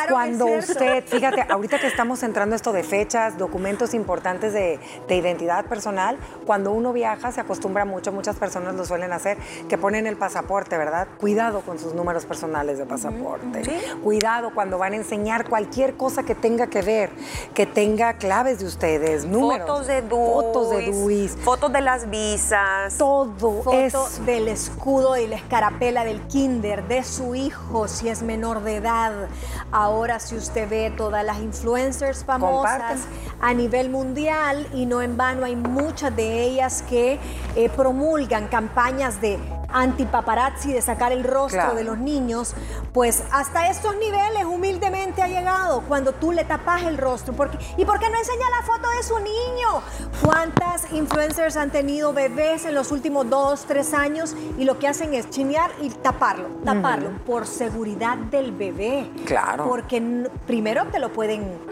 cuando 0.09 0.47
usted, 0.47 1.05
fíjate, 1.05 1.43
ahorita 1.49 1.79
que 1.79 1.87
estamos 1.87 2.23
entrando 2.23 2.57
esto 2.57 2.73
de 2.73 2.83
fechas, 2.83 3.37
documentos 3.37 3.93
importantes 3.93 4.53
de, 4.53 4.81
identidad 5.11 5.67
personal, 5.67 6.17
cuando 6.47 6.73
uno 6.73 6.95
viaja 6.95 7.31
se 7.31 7.41
acostumbra 7.41 7.85
mucho, 7.85 8.11
muchas 8.11 8.37
personas 8.37 8.75
lo 8.75 8.87
suelen 8.87 9.13
hacer, 9.13 9.37
que 9.69 9.77
ponen 9.77 10.07
el 10.07 10.17
pasaporte, 10.17 10.79
¿verdad? 10.79 11.09
Cuidado 11.19 11.61
con 11.61 11.79
sus 11.79 11.95
números 11.95 12.25
personales 12.25 12.79
de 12.79 12.87
pasaporte. 12.87 13.63
Cuidado 14.03 14.53
cuando 14.55 14.79
van 14.79 14.95
a 14.95 14.97
enseñar 14.97 15.47
cualquier 15.49 15.97
cosa 15.97 16.23
que 16.23 16.35
tenga 16.35 16.69
que 16.69 16.81
ver, 16.81 17.11
que 17.55 17.67
tenga 17.67 18.15
claves 18.15 18.61
de 18.61 18.67
ustedes, 18.67 19.27
números. 19.27 19.69
Fotos 19.69 19.87
de 19.89 20.03
DUIs. 20.03 20.33
Fotos 20.33 20.71
de 20.71 20.91
DUIs. 20.91 21.37
Fotos 21.37 21.73
de 21.73 21.81
las 21.83 22.09
visas. 22.09 22.97
Todo. 22.97 23.63
Fotos 23.63 24.25
del 24.25 24.49
escudo 24.49 25.19
y 25.19 25.27
la 25.27 25.37
carapela 25.51 26.05
del 26.05 26.23
kinder 26.29 26.89
de 26.89 27.03
su 27.03 27.35
hijo 27.35 27.89
si 27.89 28.09
es 28.09 28.23
menor 28.23 28.63
de 28.63 28.77
edad. 28.77 29.29
Ahora 29.71 30.19
si 30.21 30.37
usted 30.37 30.67
ve 30.69 30.91
todas 30.97 31.25
las 31.25 31.41
influencers 31.41 32.25
famosas 32.25 33.01
a 33.41 33.53
nivel 33.53 33.91
mundial 33.91 34.67
y 34.73 34.87
no 34.87 35.03
en 35.03 35.19
vano 35.19 35.45
hay 35.45 35.57
muchas 35.57 36.17
de 36.17 36.45
ellas 36.45 36.83
que 36.89 37.19
eh, 37.57 37.69
promulgan 37.69 38.49
campañas 38.49 39.21
de 39.21 39.39
antipaparazzi, 39.73 40.73
de 40.73 40.83
sacar 40.83 41.13
el 41.13 41.25
rostro 41.25 41.75
de 41.75 41.85
los 41.85 41.99
niños, 41.99 42.55
pues 42.93 43.23
hasta 43.33 43.69
estos 43.69 43.97
niveles 43.97 44.45
humildemente 44.45 45.23
ha 45.23 45.29
llegado 45.29 45.83
cuando 45.83 46.13
tú 46.13 46.33
le 46.33 46.45
tapas 46.45 46.83
el 46.85 46.99
rostro. 46.99 47.35
Porque, 47.35 47.59
¿Y 47.77 47.85
por 47.85 47.99
qué 47.99 48.09
no 48.11 48.19
enseña 48.19 48.47
la 48.51 48.63
foto 48.67 48.89
de 48.97 49.03
su 49.03 49.19
niño? 49.19 49.83
¿Cuántas 50.23 50.93
influencers 50.93 51.57
han 51.57 51.71
tenido 51.71 52.13
bebés 52.13 52.65
en 52.65 52.75
los 52.75 52.91
últimos 52.93 53.29
dos, 53.29 53.65
tres 53.67 53.95
años 53.95 54.35
y 54.59 54.65
lo 54.65 54.79
que 54.79 54.89
hacen 54.89 55.15
es 55.15 55.31
chinear 55.31 55.71
y 55.81 55.91
taparlo, 55.91 56.49
taparlo, 56.65 57.11
por 57.25 57.47
seguridad 57.47 58.17
del 58.17 58.53
bebé? 58.53 59.11
Claro. 59.25 59.65
Porque 59.69 60.01
primero 60.47 60.87
te 60.87 60.99
lo 60.99 61.13
pueden 61.13 61.70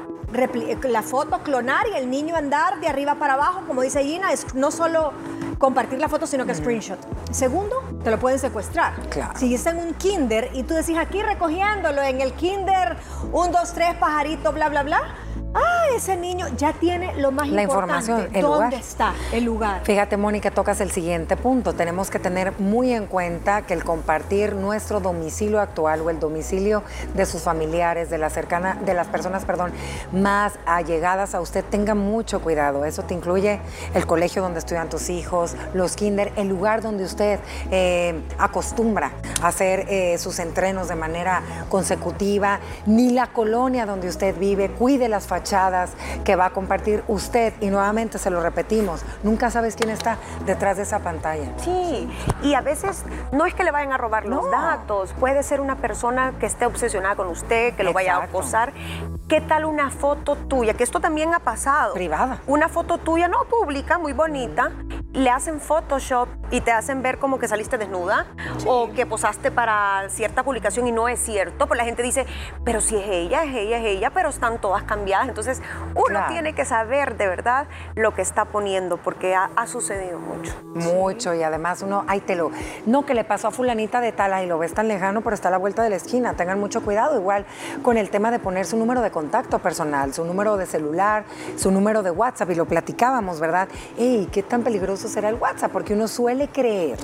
la 0.89 1.03
foto, 1.03 1.43
clonar 1.43 1.87
y 1.93 1.97
el 1.97 2.11
niño 2.11 2.37
andar 2.37 2.81
de 2.81 2.89
arriba 2.89 3.15
para 3.17 3.35
abajo, 3.35 3.63
como 3.67 3.83
dice 3.83 4.03
Gina, 4.05 4.33
es 4.33 4.55
no 4.55 4.71
solo 4.71 5.13
compartir 5.59 5.99
la 5.99 6.09
foto, 6.09 6.27
sino 6.27 6.47
que 6.47 6.55
screenshot. 6.55 6.99
Segundo, 7.31 7.83
te 8.05 8.11
lo 8.11 8.19
pueden 8.19 8.39
secuestrar. 8.39 8.95
Si 9.37 9.55
está 9.55 9.71
en 9.71 9.79
un 9.79 9.95
kinder 9.95 10.51
y 10.55 10.63
tú 10.63 10.75
decís 10.75 10.97
aquí 10.97 11.23
recogiéndolo 11.23 12.03
en 12.03 12.21
el 12.21 12.33
kinder, 12.35 12.97
un, 13.33 13.51
dos, 13.53 13.73
tres, 13.73 13.95
pajarito, 13.97 14.53
bla, 14.53 14.69
bla, 14.69 14.83
bla, 14.83 15.01
Ah, 15.55 15.87
ese 15.97 16.17
niño 16.17 16.47
ya 16.57 16.75
tiene 16.75 17.15
lo 17.17 17.31
más 17.31 17.49
la 17.49 17.63
importante. 17.63 17.95
información, 18.03 18.37
el 18.37 18.43
¿Dónde 18.43 18.77
está 18.77 19.15
el 19.33 19.45
lugar? 19.45 19.81
Fíjate, 19.85 20.19
Mónica, 20.19 20.51
tocas 20.51 20.81
el 20.83 20.91
siguiente 20.91 21.37
punto. 21.37 21.73
Tenemos 21.73 22.11
que 22.11 22.19
tener 22.19 22.53
muy 22.61 22.93
en 22.93 23.07
cuenta 23.07 23.63
que 23.63 23.73
el 23.73 23.83
compartir 23.83 24.55
nuestro 24.55 25.01
domicilio 25.01 25.61
actual 25.61 26.03
o 26.03 26.11
el 26.11 26.21
domicilio 26.21 26.83
de 27.15 27.25
sus 27.25 27.43
familiares, 27.43 28.11
de 28.11 28.19
la 28.19 28.29
cercana, 28.29 28.75
de 28.85 28.93
las 28.93 29.07
personas, 29.07 29.47
perdón, 29.47 29.73
más 30.13 30.59
allegadas 30.67 31.35
a 31.35 31.41
usted, 31.41 31.65
tenga 31.65 31.95
mucho 31.95 32.43
cuidado. 32.43 32.85
Eso 32.85 33.03
te 33.05 33.15
incluye 33.15 33.59
el 33.95 34.07
colegio 34.07 34.43
donde 34.43 34.59
estudian 34.59 34.91
tus 34.91 35.09
hijos, 35.09 35.57
los 35.73 35.97
kinder, 35.97 36.31
el 36.37 36.49
lugar 36.49 36.83
donde 36.83 37.05
usted 37.05 37.41
eh, 37.71 38.21
acostumbra 38.39 39.13
a 39.41 39.49
hacer 39.49 39.87
eh, 39.89 40.19
sus 40.19 40.39
entrenos 40.41 40.89
de 40.89 40.95
manera 40.95 41.43
consecutiva, 41.71 42.61
ni 42.85 43.11
la 43.11 43.29
colonia 43.29 43.87
donde 43.87 44.09
usted 44.09 44.37
vive. 44.39 44.71
Cuide 44.71 45.09
las 45.09 45.27
familias 45.27 45.38
que 46.25 46.37
va 46.37 46.47
a 46.47 46.51
compartir 46.51 47.05
usted 47.09 47.53
y 47.61 47.69
nuevamente 47.69 48.19
se 48.19 48.31
lo 48.31 48.41
repetimos, 48.41 49.05
nunca 49.23 49.51
sabes 49.51 49.77
quién 49.77 49.91
está 49.91 50.19
detrás 50.47 50.77
de 50.77 50.83
esa 50.83 51.01
pantalla. 51.01 51.53
Sí, 51.59 52.09
y 52.43 52.55
a 52.55 52.61
veces 52.61 53.05
no 53.33 53.47
es 53.47 53.55
que 53.55 53.65
le 53.65 53.71
vayan 53.71 53.93
a 53.93 53.97
robar 53.97 54.27
los 54.27 54.51
datos, 54.51 55.15
puede 55.19 55.43
ser 55.43 55.61
una 55.61 55.77
persona 55.77 56.35
que 56.39 56.47
esté 56.47 56.67
obsesionada 56.67 57.17
con 57.17 57.29
usted, 57.29 57.75
que 57.75 57.83
lo 57.83 57.93
vaya 57.93 58.17
a 58.17 58.25
acosar. 58.25 58.73
¿Qué 59.29 59.43
tal 59.43 59.67
una 59.67 59.91
foto 59.91 60.37
tuya? 60.37 60.73
Que 60.73 60.85
esto 60.85 61.01
también 61.01 61.35
ha 61.35 61.41
pasado. 61.41 61.93
Privada. 61.93 62.39
Una 62.47 62.69
foto 62.69 62.97
tuya, 62.97 63.29
no 63.29 63.45
pública, 63.45 63.99
muy 63.99 64.15
bonita, 64.15 64.73
le 65.13 65.31
hacen 65.31 65.61
Photoshop 65.61 66.29
y 66.51 66.61
te 66.61 66.71
hacen 66.71 67.03
ver 67.03 67.19
como 67.19 67.39
que 67.39 67.49
saliste 67.49 67.79
desnuda 67.79 68.27
o 68.67 68.91
que 68.93 69.07
posaste 69.07 69.51
para 69.51 70.09
cierta 70.11 70.43
publicación 70.43 70.87
y 70.87 70.93
no 70.93 71.09
es 71.09 71.19
cierto, 71.19 71.67
pues 71.67 71.79
la 71.79 71.85
gente 71.85 72.03
dice, 72.03 72.27
pero 72.65 72.81
si 72.81 72.97
es 72.97 73.07
ella, 73.09 73.45
es 73.45 73.55
ella, 73.55 73.79
es 73.79 73.87
ella, 73.87 74.11
pero 74.11 74.29
están 74.29 74.61
todas 74.61 74.83
cambiadas. 74.83 75.29
Entonces 75.29 75.63
uno 75.95 76.21
tiene 76.29 76.55
que 76.55 76.65
saber 76.65 77.17
de 77.17 77.27
verdad 77.27 77.67
lo 77.95 78.15
que 78.15 78.23
está 78.23 78.47
poniendo 78.47 78.99
porque 78.99 79.35
ha, 79.35 79.49
sucedido 79.67 80.19
mucho. 80.19 80.55
Mucho 80.75 81.35
y 81.35 81.43
además 81.43 81.83
uno, 81.83 82.05
ay 82.07 82.21
te 82.21 82.37
lo, 82.37 82.51
no 82.87 83.05
que 83.05 83.13
le 83.13 83.25
pasó 83.25 83.49
a 83.49 83.51
fulanita 83.51 84.01
de 84.01 84.13
tal, 84.13 84.43
y 84.43 84.47
lo 84.47 84.59
ves 84.59 84.73
tan 84.73 84.89
lejano, 84.89 85.21
pero 85.21 85.35
está 85.35 85.49
a 85.49 85.51
la 85.51 85.59
vuelta 85.59 85.83
de 85.83 85.91
la 85.91 85.97
esquina, 85.97 86.35
tengan 86.35 86.59
mucho 86.59 86.83
cuidado, 86.83 87.19
igual 87.19 87.45
con 87.83 87.97
el 87.99 88.11
tema 88.11 88.31
de 88.31 88.39
poner 88.39 88.67
su 88.67 88.77
número 88.77 89.03
de 89.03 89.11
contacto 89.11 89.59
personal, 89.59 90.15
su 90.15 90.25
número 90.25 90.57
de 90.57 90.67
celular, 90.67 91.25
su 91.57 91.71
número 91.71 92.03
de 92.03 92.11
WhatsApp 92.11 92.51
y 92.51 92.55
lo 92.55 92.67
platicábamos, 92.67 93.41
¿verdad? 93.41 93.69
Ey, 93.99 94.29
qué 94.33 94.43
tan 94.43 94.63
peligroso 94.63 94.98
será 95.07 95.29
el 95.29 95.37
WhatsApp, 95.37 95.71
porque 95.71 95.95
uno 95.95 96.09
suele 96.09 96.49
creer 96.49 96.99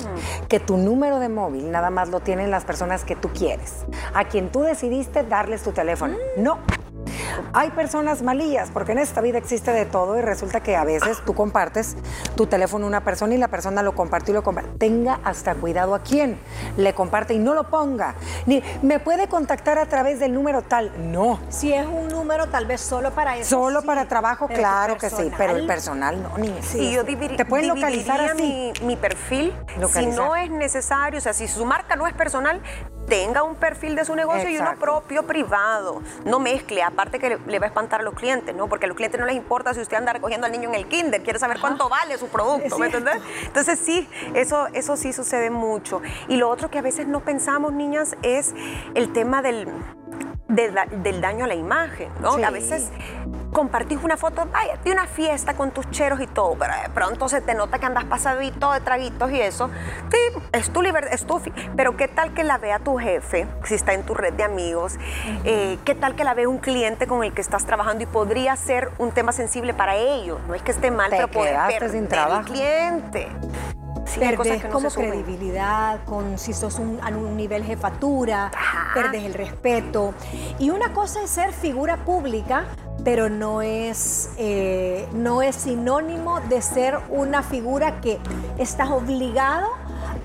que 0.49 0.59
tu 0.59 0.77
número 0.77 1.21
de 1.21 1.29
móvil 1.29 1.71
nada 1.71 1.91
más 1.91 2.09
lo 2.09 2.19
tienen 2.19 2.51
las 2.51 2.65
personas 2.65 3.05
que 3.05 3.15
tú 3.15 3.29
quieres, 3.29 3.85
a 4.15 4.25
quien 4.25 4.51
tú 4.51 4.63
decidiste 4.63 5.23
darles 5.23 5.63
tu 5.63 5.71
teléfono. 5.71 6.17
No. 6.37 6.59
Hay 7.53 7.71
personas 7.71 8.23
malillas, 8.23 8.71
porque 8.73 8.93
en 8.93 8.99
esta 8.99 9.21
vida 9.21 9.39
existe 9.39 9.71
de 9.71 9.87
todo 9.87 10.19
y 10.19 10.23
resulta 10.23 10.61
que 10.61 10.77
a 10.77 10.85
veces 10.85 11.19
tú 11.25 11.35
compartes 11.35 11.97
tu 12.37 12.47
teléfono 12.47 12.85
a 12.87 12.89
una 12.89 13.05
persona 13.05 13.35
y 13.35 13.39
la 13.39 13.49
persona 13.49 13.83
lo 13.83 13.95
compartió 13.95 14.33
y 14.33 14.35
lo 14.37 14.43
comparte. 14.43 14.71
Tenga 14.79 15.21
hasta 15.25 15.55
cuidado 15.55 15.95
a 15.95 16.01
quién 16.01 16.39
le 16.77 16.95
comparte 16.95 17.35
y 17.35 17.39
no 17.39 17.55
lo 17.55 17.65
ponga. 17.65 18.15
Ni 18.47 18.63
me 18.83 18.99
puede 19.01 19.29
contactar 19.29 19.79
a 19.79 19.87
través 19.87 20.21
del 20.21 20.35
número 20.35 20.63
tal. 20.63 20.93
No. 21.13 21.41
Si 21.49 21.73
es 21.73 21.87
un 21.87 22.09
número 22.09 22.49
tal 22.49 22.67
vez 22.67 22.81
solo 22.81 23.13
para 23.13 23.37
eso. 23.37 23.51
Solo 23.51 23.83
para 23.83 24.07
trabajo, 24.07 24.49
claro 24.49 24.97
que 24.97 25.11
sí, 25.11 25.31
pero 25.37 25.57
el 25.57 25.67
personal 25.67 26.23
no, 26.23 26.39
ni 26.39 26.53
sí, 26.63 26.93
yo 26.93 27.05
te 27.05 27.45
pueden 27.45 27.69
localizar 27.69 28.21
así. 28.21 28.73
Mi, 28.81 28.87
mi 28.87 28.97
perfil, 28.97 29.53
si 29.93 30.07
no 30.07 30.37
es 30.37 30.51
necesario, 30.51 31.19
o 31.19 31.23
sea, 31.23 31.33
si 31.33 31.49
su 31.49 31.65
marca 31.65 31.97
no 31.97 32.07
es 32.07 32.15
personal, 32.15 32.61
tenga 33.07 33.43
un 33.43 33.55
perfil 33.55 33.95
de 33.95 34.05
su 34.05 34.15
negocio 34.15 34.49
y 34.49 34.59
uno 34.59 34.75
propio 34.79 35.25
privado. 35.25 36.03
No 36.25 36.39
mezcle, 36.39 36.83
aparte 36.83 37.19
que 37.19 37.24
le, 37.31 37.59
va 37.59 37.67
a 37.67 37.69
espantar 37.69 38.01
a 38.01 38.03
los 38.05 38.15
clientes, 38.15 38.55
¿no? 38.55 38.69
Porque 38.69 38.87
a 38.87 38.89
los 38.89 38.97
clientes 38.97 39.19
no 39.19 39.27
les 39.27 39.37
importa 39.37 39.75
si 39.75 39.81
usted 39.81 39.97
anda 39.97 40.13
recogiendo 40.13 40.47
al 40.47 40.53
niño 40.53 40.69
en 40.69 40.75
el 40.75 40.87
kinder, 40.87 41.23
quiere 41.23 41.39
saber 41.39 41.59
cuánto 41.61 41.89
vale 41.89 42.19
su 42.19 42.29
producto, 42.29 42.79
¿me 42.79 42.87
entiendes? 42.87 43.17
Entonces 43.45 43.79
sí, 43.79 44.09
eso, 44.35 44.69
eso 44.73 44.97
sí 44.97 45.13
sucede 45.13 45.51
mucho. 45.51 46.03
Y 46.29 46.37
lo 46.37 46.49
otro 46.49 46.71
que 46.71 46.79
a 46.79 46.83
veces 46.83 47.07
no 47.07 47.21
pensamos, 47.21 47.73
niñas, 47.73 48.17
es 48.23 48.55
el 48.95 49.13
tema 49.13 49.43
del, 49.43 49.69
del, 50.49 51.21
daño 51.21 51.45
a 51.45 51.49
la 51.49 51.55
imagen, 51.55 52.11
¿no? 52.21 52.35
A 52.35 52.51
veces 52.51 52.91
compartís 53.55 54.03
una 54.03 54.17
foto 54.17 54.47
vaya, 54.53 54.77
de 54.85 54.91
una 54.91 55.07
fiesta 55.07 55.55
con 55.55 55.71
tus 55.71 55.89
cheros 55.91 56.21
y 56.21 56.27
todo, 56.27 56.57
pero 56.59 56.75
de 56.83 56.89
pronto 56.91 57.29
se 57.29 57.41
te 57.41 57.55
nota 57.55 57.79
que 57.79 57.87
andas 57.87 58.05
pasadito 58.05 58.73
de 58.73 58.81
traguitos 58.81 59.31
y 59.31 59.41
eso. 59.41 59.71
Sí, 60.11 60.43
es 60.53 60.71
tu 60.71 60.83
libertad, 60.83 61.15
es 61.15 61.25
tu... 61.25 61.41
Pero 61.77 61.97
¿qué 61.97 62.09
tal 62.09 62.35
que 62.35 62.43
la 62.43 62.59
vea 62.59 62.81
tu 62.81 62.99
jefe, 62.99 63.47
si 63.65 63.75
está 63.75 63.95
en 63.95 64.03
tu 64.03 64.13
red 64.15 64.35
de 64.35 64.43
amigos? 64.43 64.97
Eh, 65.45 65.79
¿Qué 65.85 65.95
tal 65.95 66.17
que 66.17 66.25
la 66.25 66.35
vea 66.35 66.49
un 66.49 66.59
cliente 66.59 67.07
con 67.07 67.23
el 67.23 67.33
que 67.33 67.41
estás 67.41 67.65
trabajando 67.65 68.03
y 68.03 68.07
podría 68.07 68.57
ser 68.57 68.91
un 68.99 69.13
tema 69.13 69.31
sensible 69.31 69.73
para 69.73 69.95
ellos? 69.95 70.41
No 70.49 70.55
es 70.55 70.63
que 70.63 70.73
esté 70.73 70.91
mal, 70.91 71.11
pero 71.11 71.29
puede 71.29 71.57
perder 71.69 71.91
sin 71.91 72.09
trabajo. 72.09 72.41
el 72.41 72.47
cliente. 72.47 73.29
Sí, 74.07 74.21
perdés 74.21 74.65
como 74.67 74.91
credibilidad, 74.91 76.05
con 76.05 76.39
si 76.39 76.53
sos 76.53 76.79
un, 76.79 76.99
a 77.03 77.09
un 77.09 77.37
nivel 77.37 77.65
jefatura, 77.65 78.51
perdes 78.95 79.25
el 79.25 79.35
respeto. 79.35 80.15
Y 80.59 80.71
una 80.71 80.93
cosa 80.93 81.23
es 81.23 81.31
ser 81.31 81.53
figura 81.53 82.05
pública, 82.05 82.67
pero 83.03 83.29
no 83.29 83.63
es, 83.63 84.31
eh, 84.37 85.09
no 85.13 85.43
es 85.43 85.57
sinónimo 85.57 86.41
de 86.41 86.63
ser 86.63 86.99
una 87.11 87.43
figura 87.43 88.01
que 88.01 88.19
estás 88.59 88.91
obligado 88.91 89.69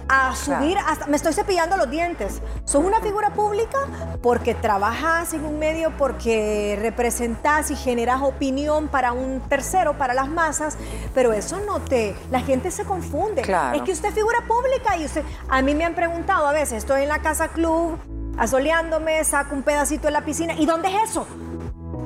a 0.10 0.36
subir 0.36 0.78
hasta. 0.86 1.06
Me 1.06 1.16
estoy 1.16 1.34
cepillando 1.34 1.78
los 1.78 1.90
dientes. 1.90 2.42
Sos 2.66 2.84
una 2.84 3.00
figura 3.00 3.30
pública 3.30 3.78
porque 4.22 4.56
trabajas 4.56 5.34
en 5.34 5.46
un 5.46 5.60
medio, 5.60 5.92
porque 5.98 6.78
representas 6.82 7.72
y 7.72 7.76
generas 7.76 8.22
opinión 8.22 8.88
para 8.88 9.14
un 9.14 9.40
tercero, 9.42 9.98
para 9.98 10.14
las 10.14 10.28
masas, 10.28 10.78
pero 11.14 11.32
eso 11.32 11.60
no 11.66 11.80
te. 11.80 12.16
La 12.32 12.42
gente 12.42 12.72
se 12.72 12.84
confunde. 12.84 13.42
Es 13.42 13.82
que 13.84 13.92
usted 13.92 14.10
es 14.10 14.16
figura 14.16 14.40
pública 14.48 14.98
y 14.98 15.06
usted. 15.06 15.24
A 15.48 15.62
mí 15.62 15.76
me 15.76 15.86
han 15.86 15.96
preguntado 15.96 16.48
a 16.48 16.52
veces, 16.52 16.80
estoy 16.80 17.04
en 17.04 17.10
la 17.10 17.20
casa 17.20 17.50
club, 17.50 17.98
asoleándome, 18.38 19.24
saco 19.24 19.56
un 19.56 19.64
pedacito 19.64 20.08
de 20.08 20.12
la 20.12 20.22
piscina. 20.22 20.54
¿Y 20.56 20.66
dónde 20.66 20.90
es 20.90 21.12
eso? 21.12 21.28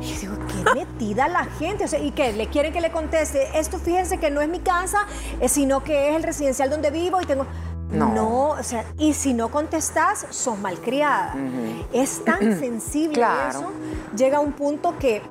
Y 0.02 0.18
digo, 0.18 0.36
qué 0.48 0.74
metida 0.76 1.28
la 1.28 1.46
gente. 1.46 1.86
O 1.86 1.88
sea, 1.88 2.00
¿y 2.00 2.12
qué? 2.12 2.34
¿Le 2.34 2.48
quieren 2.48 2.74
que 2.74 2.82
le 2.82 2.92
conteste? 2.92 3.58
Esto 3.58 3.80
fíjense 3.80 4.18
que 4.18 4.30
no 4.30 4.42
es 4.42 4.50
mi 4.50 4.60
casa, 4.60 5.06
eh, 5.40 5.48
sino 5.48 5.84
que 5.84 6.10
es 6.10 6.16
el 6.16 6.24
residencial 6.24 6.70
donde 6.70 6.92
vivo 6.92 7.22
y 7.22 7.26
tengo. 7.26 7.46
No. 7.92 8.50
o 8.50 8.64
sea, 8.64 8.86
y 8.98 9.14
si 9.14 9.34
no 9.34 9.50
contestas, 9.50 10.26
sos 10.30 10.58
malcriada. 10.58 11.36
Es 11.92 12.24
tan 12.24 12.40
sensible 12.60 13.24
eso. 13.50 13.72
Llega 14.16 14.38
a 14.38 14.40
un 14.40 14.54
punto 14.54 14.98
que 14.98 15.22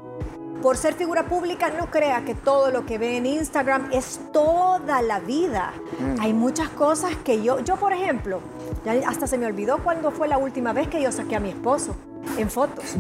por 0.63 0.77
ser 0.77 0.95
figura 0.95 1.27
pública 1.27 1.71
no 1.71 1.91
crea 1.91 2.25
que 2.25 2.37
todo 2.37 2.71
lo 2.71 2.87
que 2.87 2.97
ve 2.97 3.17
en 3.17 3.27
Instagram 3.27 3.89
es 3.93 4.21
toda 4.33 5.03
la 5.03 5.19
vida. 5.19 5.73
Hay 6.21 6.33
muchas 6.33 6.69
cosas 6.69 7.17
que 7.25 7.43
yo, 7.43 7.61
yo 7.61 7.77
por 7.77 7.93
ejemplo, 7.93 8.41
ya 8.85 8.93
hasta 9.09 9.27
se 9.27 9.39
me 9.39 9.47
olvidó 9.47 9.79
cuándo 9.79 10.13
fue 10.13 10.29
la 10.29 10.39
última 10.39 10.73
vez 10.73 10.89
que 10.89 11.03
yo 11.03 11.11
saqué 11.11 11.37
a 11.37 11.41
mi 11.41 11.51
esposo 11.51 11.97
en 12.39 12.49
fotos 12.49 12.97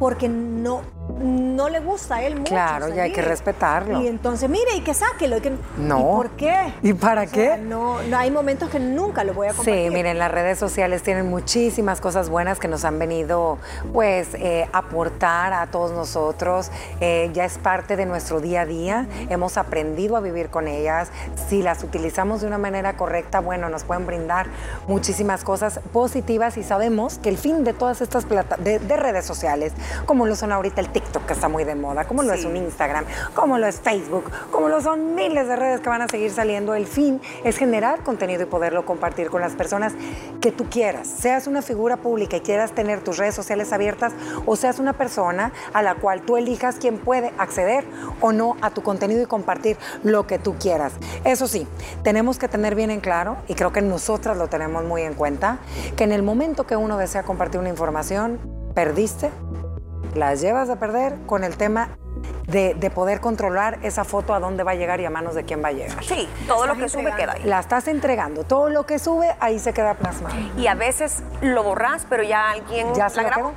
porque 0.00 0.30
no, 0.30 0.80
no 1.20 1.68
le 1.68 1.80
gusta 1.80 2.16
a 2.16 2.22
él 2.22 2.36
mucho. 2.36 2.52
Claro, 2.52 2.94
y 2.94 2.98
hay 2.98 3.12
que 3.12 3.22
respetarlo. 3.22 4.00
Y 4.00 4.08
entonces, 4.08 4.48
mire, 4.48 4.76
y 4.76 4.80
que 4.80 4.94
sáquelo. 4.94 5.38
Y 5.38 5.40
que, 5.40 5.52
no. 5.78 5.98
¿Y 5.98 6.02
por 6.02 6.30
qué? 6.30 6.74
¿Y 6.82 6.92
para 6.92 7.26
qué? 7.26 7.56
no, 7.58 8.02
no, 8.02 8.18
hay 8.18 8.30
momentos 8.30 8.68
que 8.70 8.80
nunca 8.80 9.24
lo 9.24 9.34
voy 9.34 9.48
a 9.48 9.50
compartir. 9.50 9.88
Sí, 9.88 9.90
miren, 9.90 10.18
las 10.18 10.30
redes 10.30 10.58
sociales 10.58 11.02
tienen 11.02 11.28
muchísimas 11.28 12.00
cosas 12.00 12.28
buenas 12.28 12.58
que 12.58 12.68
nos 12.68 12.84
han 12.84 12.98
venido, 12.98 13.58
pues, 13.92 14.34
eh, 14.34 14.68
aportar 14.72 15.52
a 15.52 15.66
todos 15.66 15.92
nosotros. 15.92 16.70
Eh, 17.00 17.30
ya 17.32 17.44
es 17.44 17.58
parte 17.58 17.96
de 17.96 18.06
nuestro 18.06 18.40
día 18.40 18.62
a 18.62 18.66
día. 18.66 19.06
Hemos 19.28 19.56
aprendido 19.56 20.16
a 20.16 20.20
vivir 20.20 20.50
con 20.50 20.68
ellas. 20.68 21.10
Si 21.48 21.62
las 21.62 21.82
utilizamos 21.84 22.40
de 22.40 22.46
una 22.46 22.58
manera 22.58 22.96
correcta, 22.96 23.40
bueno, 23.40 23.68
nos 23.68 23.84
pueden 23.84 24.06
brindar 24.06 24.48
muchísimas 24.88 25.44
cosas 25.44 25.80
positivas 25.92 26.56
y 26.56 26.62
sabemos 26.62 27.18
que 27.18 27.28
el 27.28 27.38
fin 27.38 27.64
de 27.64 27.72
todas 27.72 28.00
estas 28.00 28.24
plataformas 28.24 28.40
de 28.64 28.96
redes 28.96 29.24
sociales 29.24 29.72
como 30.06 30.26
lo 30.26 30.36
son 30.36 30.52
ahorita 30.52 30.80
el 30.80 30.88
TikTok, 30.88 31.09
que 31.26 31.32
está 31.32 31.48
muy 31.48 31.64
de 31.64 31.74
moda, 31.74 32.04
como 32.04 32.22
lo 32.22 32.32
es 32.32 32.44
un 32.44 32.56
Instagram, 32.56 33.04
como 33.34 33.58
lo 33.58 33.66
es 33.66 33.80
Facebook, 33.80 34.30
como 34.50 34.68
lo 34.68 34.80
son 34.80 35.14
miles 35.14 35.48
de 35.48 35.56
redes 35.56 35.80
que 35.80 35.88
van 35.88 36.02
a 36.02 36.08
seguir 36.08 36.30
saliendo. 36.30 36.74
El 36.74 36.86
fin 36.86 37.20
es 37.44 37.56
generar 37.56 38.02
contenido 38.02 38.44
y 38.44 38.46
poderlo 38.46 38.84
compartir 38.86 39.30
con 39.30 39.40
las 39.40 39.52
personas 39.52 39.92
que 40.40 40.52
tú 40.52 40.68
quieras. 40.70 41.08
Seas 41.08 41.46
una 41.46 41.62
figura 41.62 41.96
pública 41.96 42.36
y 42.36 42.40
quieras 42.40 42.72
tener 42.72 43.00
tus 43.00 43.16
redes 43.16 43.34
sociales 43.34 43.72
abiertas 43.72 44.12
o 44.46 44.54
seas 44.56 44.78
una 44.78 44.92
persona 44.92 45.52
a 45.72 45.82
la 45.82 45.96
cual 45.96 46.22
tú 46.22 46.36
elijas 46.36 46.76
quién 46.80 46.98
puede 46.98 47.32
acceder 47.38 47.84
o 48.20 48.32
no 48.32 48.56
a 48.60 48.70
tu 48.70 48.82
contenido 48.82 49.22
y 49.22 49.26
compartir 49.26 49.76
lo 50.04 50.26
que 50.26 50.38
tú 50.38 50.54
quieras. 50.58 50.92
Eso 51.24 51.48
sí, 51.48 51.66
tenemos 52.02 52.38
que 52.38 52.48
tener 52.48 52.74
bien 52.74 52.90
en 52.90 53.00
claro, 53.00 53.36
y 53.48 53.54
creo 53.54 53.72
que 53.72 53.82
nosotras 53.82 54.36
lo 54.36 54.48
tenemos 54.48 54.84
muy 54.84 55.02
en 55.02 55.14
cuenta, 55.14 55.58
que 55.96 56.04
en 56.04 56.12
el 56.12 56.22
momento 56.22 56.66
que 56.66 56.76
uno 56.76 56.96
desea 56.96 57.22
compartir 57.22 57.60
una 57.60 57.68
información, 57.68 58.38
perdiste 58.74 59.30
las 60.14 60.40
llevas 60.40 60.70
a 60.70 60.78
perder 60.78 61.16
con 61.26 61.44
el 61.44 61.56
tema 61.56 61.96
de, 62.50 62.90
poder 62.90 63.20
controlar 63.20 63.78
esa 63.82 64.04
foto 64.04 64.34
a 64.34 64.40
dónde 64.40 64.64
va 64.64 64.72
a 64.72 64.74
llegar 64.74 65.00
y 65.00 65.04
a 65.04 65.10
manos 65.10 65.34
de 65.34 65.44
quién 65.44 65.62
va 65.62 65.68
a 65.68 65.72
llegar. 65.72 66.02
Sí, 66.04 66.28
todo 66.46 66.66
lo 66.66 66.76
que 66.76 66.88
sube 66.88 67.14
queda 67.14 67.32
ahí. 67.32 67.44
La 67.44 67.60
estás 67.60 67.88
entregando, 67.88 68.44
todo 68.44 68.68
lo 68.68 68.84
que 68.84 68.98
sube 68.98 69.34
ahí 69.40 69.58
se 69.58 69.72
queda 69.72 69.94
plasmado. 69.94 70.34
Y 70.56 70.66
a 70.66 70.74
veces 70.74 71.22
lo 71.40 71.62
borras, 71.62 72.06
pero 72.08 72.22
ya 72.22 72.50
alguien 72.50 72.92
¿Ya 72.94 73.08
la 73.08 73.22
grabó. 73.22 73.52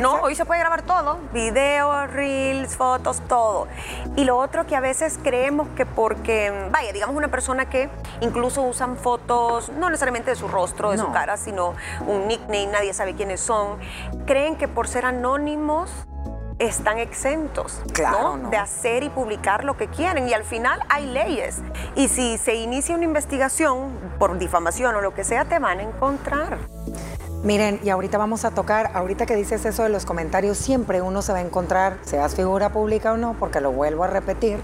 No, 0.00 0.20
hoy 0.22 0.34
se 0.34 0.44
puede 0.44 0.60
grabar 0.60 0.82
todo, 0.82 1.18
video, 1.32 2.06
reels, 2.06 2.76
fotos, 2.76 3.20
todo. 3.28 3.68
Y 4.16 4.24
lo 4.24 4.38
otro 4.38 4.66
que 4.66 4.74
a 4.74 4.80
veces 4.80 5.18
creemos 5.22 5.68
que 5.76 5.84
porque, 5.84 6.68
vaya, 6.70 6.92
digamos 6.92 7.14
una 7.16 7.28
persona 7.28 7.68
que 7.68 7.90
incluso 8.20 8.62
usan 8.62 8.96
fotos, 8.96 9.70
no 9.70 9.90
necesariamente 9.90 10.30
de 10.30 10.36
su 10.36 10.48
rostro, 10.48 10.92
de 10.92 10.98
su 10.98 11.10
cara, 11.12 11.36
sino 11.36 11.74
un 12.06 12.26
nickname, 12.26 12.68
nadie 12.68 12.94
sabe 12.94 13.14
quiénes 13.14 13.40
son, 13.40 13.78
creen 14.24 14.56
que 14.56 14.66
por 14.66 14.88
ser 14.88 15.04
anónimos 15.04 15.90
están 16.58 16.98
exentos 16.98 17.80
de 18.50 18.56
hacer 18.56 19.02
y 19.02 19.10
publicar 19.10 19.64
lo 19.64 19.76
que 19.76 19.88
quieren. 19.88 20.28
Y 20.28 20.34
al 20.34 20.44
final 20.44 20.80
hay 20.88 21.06
leyes. 21.06 21.58
Y 21.94 22.08
si 22.08 22.38
se 22.38 22.54
inicia 22.54 22.94
una 22.94 23.04
investigación 23.04 23.90
por 24.18 24.38
difamación 24.38 24.94
o 24.96 25.00
lo 25.00 25.14
que 25.14 25.24
sea, 25.24 25.44
te 25.44 25.58
van 25.58 25.80
a 25.80 25.82
encontrar. 25.82 26.58
Miren, 27.42 27.78
y 27.84 27.90
ahorita 27.90 28.18
vamos 28.18 28.44
a 28.44 28.50
tocar, 28.50 28.90
ahorita 28.94 29.24
que 29.26 29.36
dices 29.36 29.64
eso 29.64 29.84
de 29.84 29.88
los 29.88 30.04
comentarios, 30.04 30.56
siempre 30.56 31.00
uno 31.00 31.22
se 31.22 31.32
va 31.32 31.38
a 31.38 31.42
encontrar, 31.42 31.96
seas 32.02 32.34
figura 32.34 32.70
pública 32.70 33.12
o 33.12 33.16
no, 33.16 33.36
porque 33.38 33.60
lo 33.60 33.70
vuelvo 33.70 34.02
a 34.02 34.08
repetir, 34.08 34.58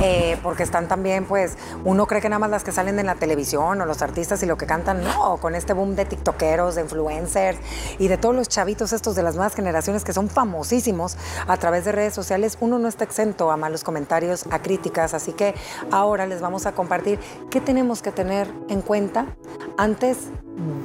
eh, 0.00 0.38
porque 0.42 0.62
están 0.62 0.88
también, 0.88 1.24
pues, 1.24 1.56
uno 1.84 2.06
cree 2.06 2.20
que 2.20 2.28
nada 2.28 2.40
más 2.40 2.50
las 2.50 2.64
que 2.64 2.72
salen 2.72 2.98
en 2.98 3.06
la 3.06 3.14
televisión 3.14 3.80
o 3.80 3.86
los 3.86 4.02
artistas 4.02 4.42
y 4.42 4.46
lo 4.46 4.56
que 4.56 4.66
cantan, 4.66 5.02
no, 5.04 5.36
con 5.38 5.54
este 5.54 5.72
boom 5.72 5.94
de 5.94 6.04
tiktokeros, 6.04 6.74
de 6.74 6.82
influencers 6.82 7.58
y 7.98 8.08
de 8.08 8.18
todos 8.18 8.34
los 8.34 8.48
chavitos 8.48 8.92
estos 8.92 9.14
de 9.14 9.22
las 9.22 9.34
nuevas 9.34 9.54
generaciones 9.54 10.04
que 10.04 10.12
son 10.12 10.28
famosísimos 10.28 11.16
a 11.46 11.56
través 11.56 11.84
de 11.84 11.92
redes 11.92 12.14
sociales, 12.14 12.58
uno 12.60 12.78
no 12.78 12.88
está 12.88 13.04
exento 13.04 13.50
a 13.50 13.56
malos 13.56 13.84
comentarios, 13.84 14.46
a 14.50 14.60
críticas, 14.60 15.14
así 15.14 15.32
que 15.32 15.54
ahora 15.90 16.26
les 16.26 16.40
vamos 16.40 16.66
a 16.66 16.72
compartir 16.72 17.18
qué 17.50 17.60
tenemos 17.60 18.02
que 18.02 18.12
tener 18.12 18.48
en 18.68 18.82
cuenta 18.82 19.26
antes 19.76 20.28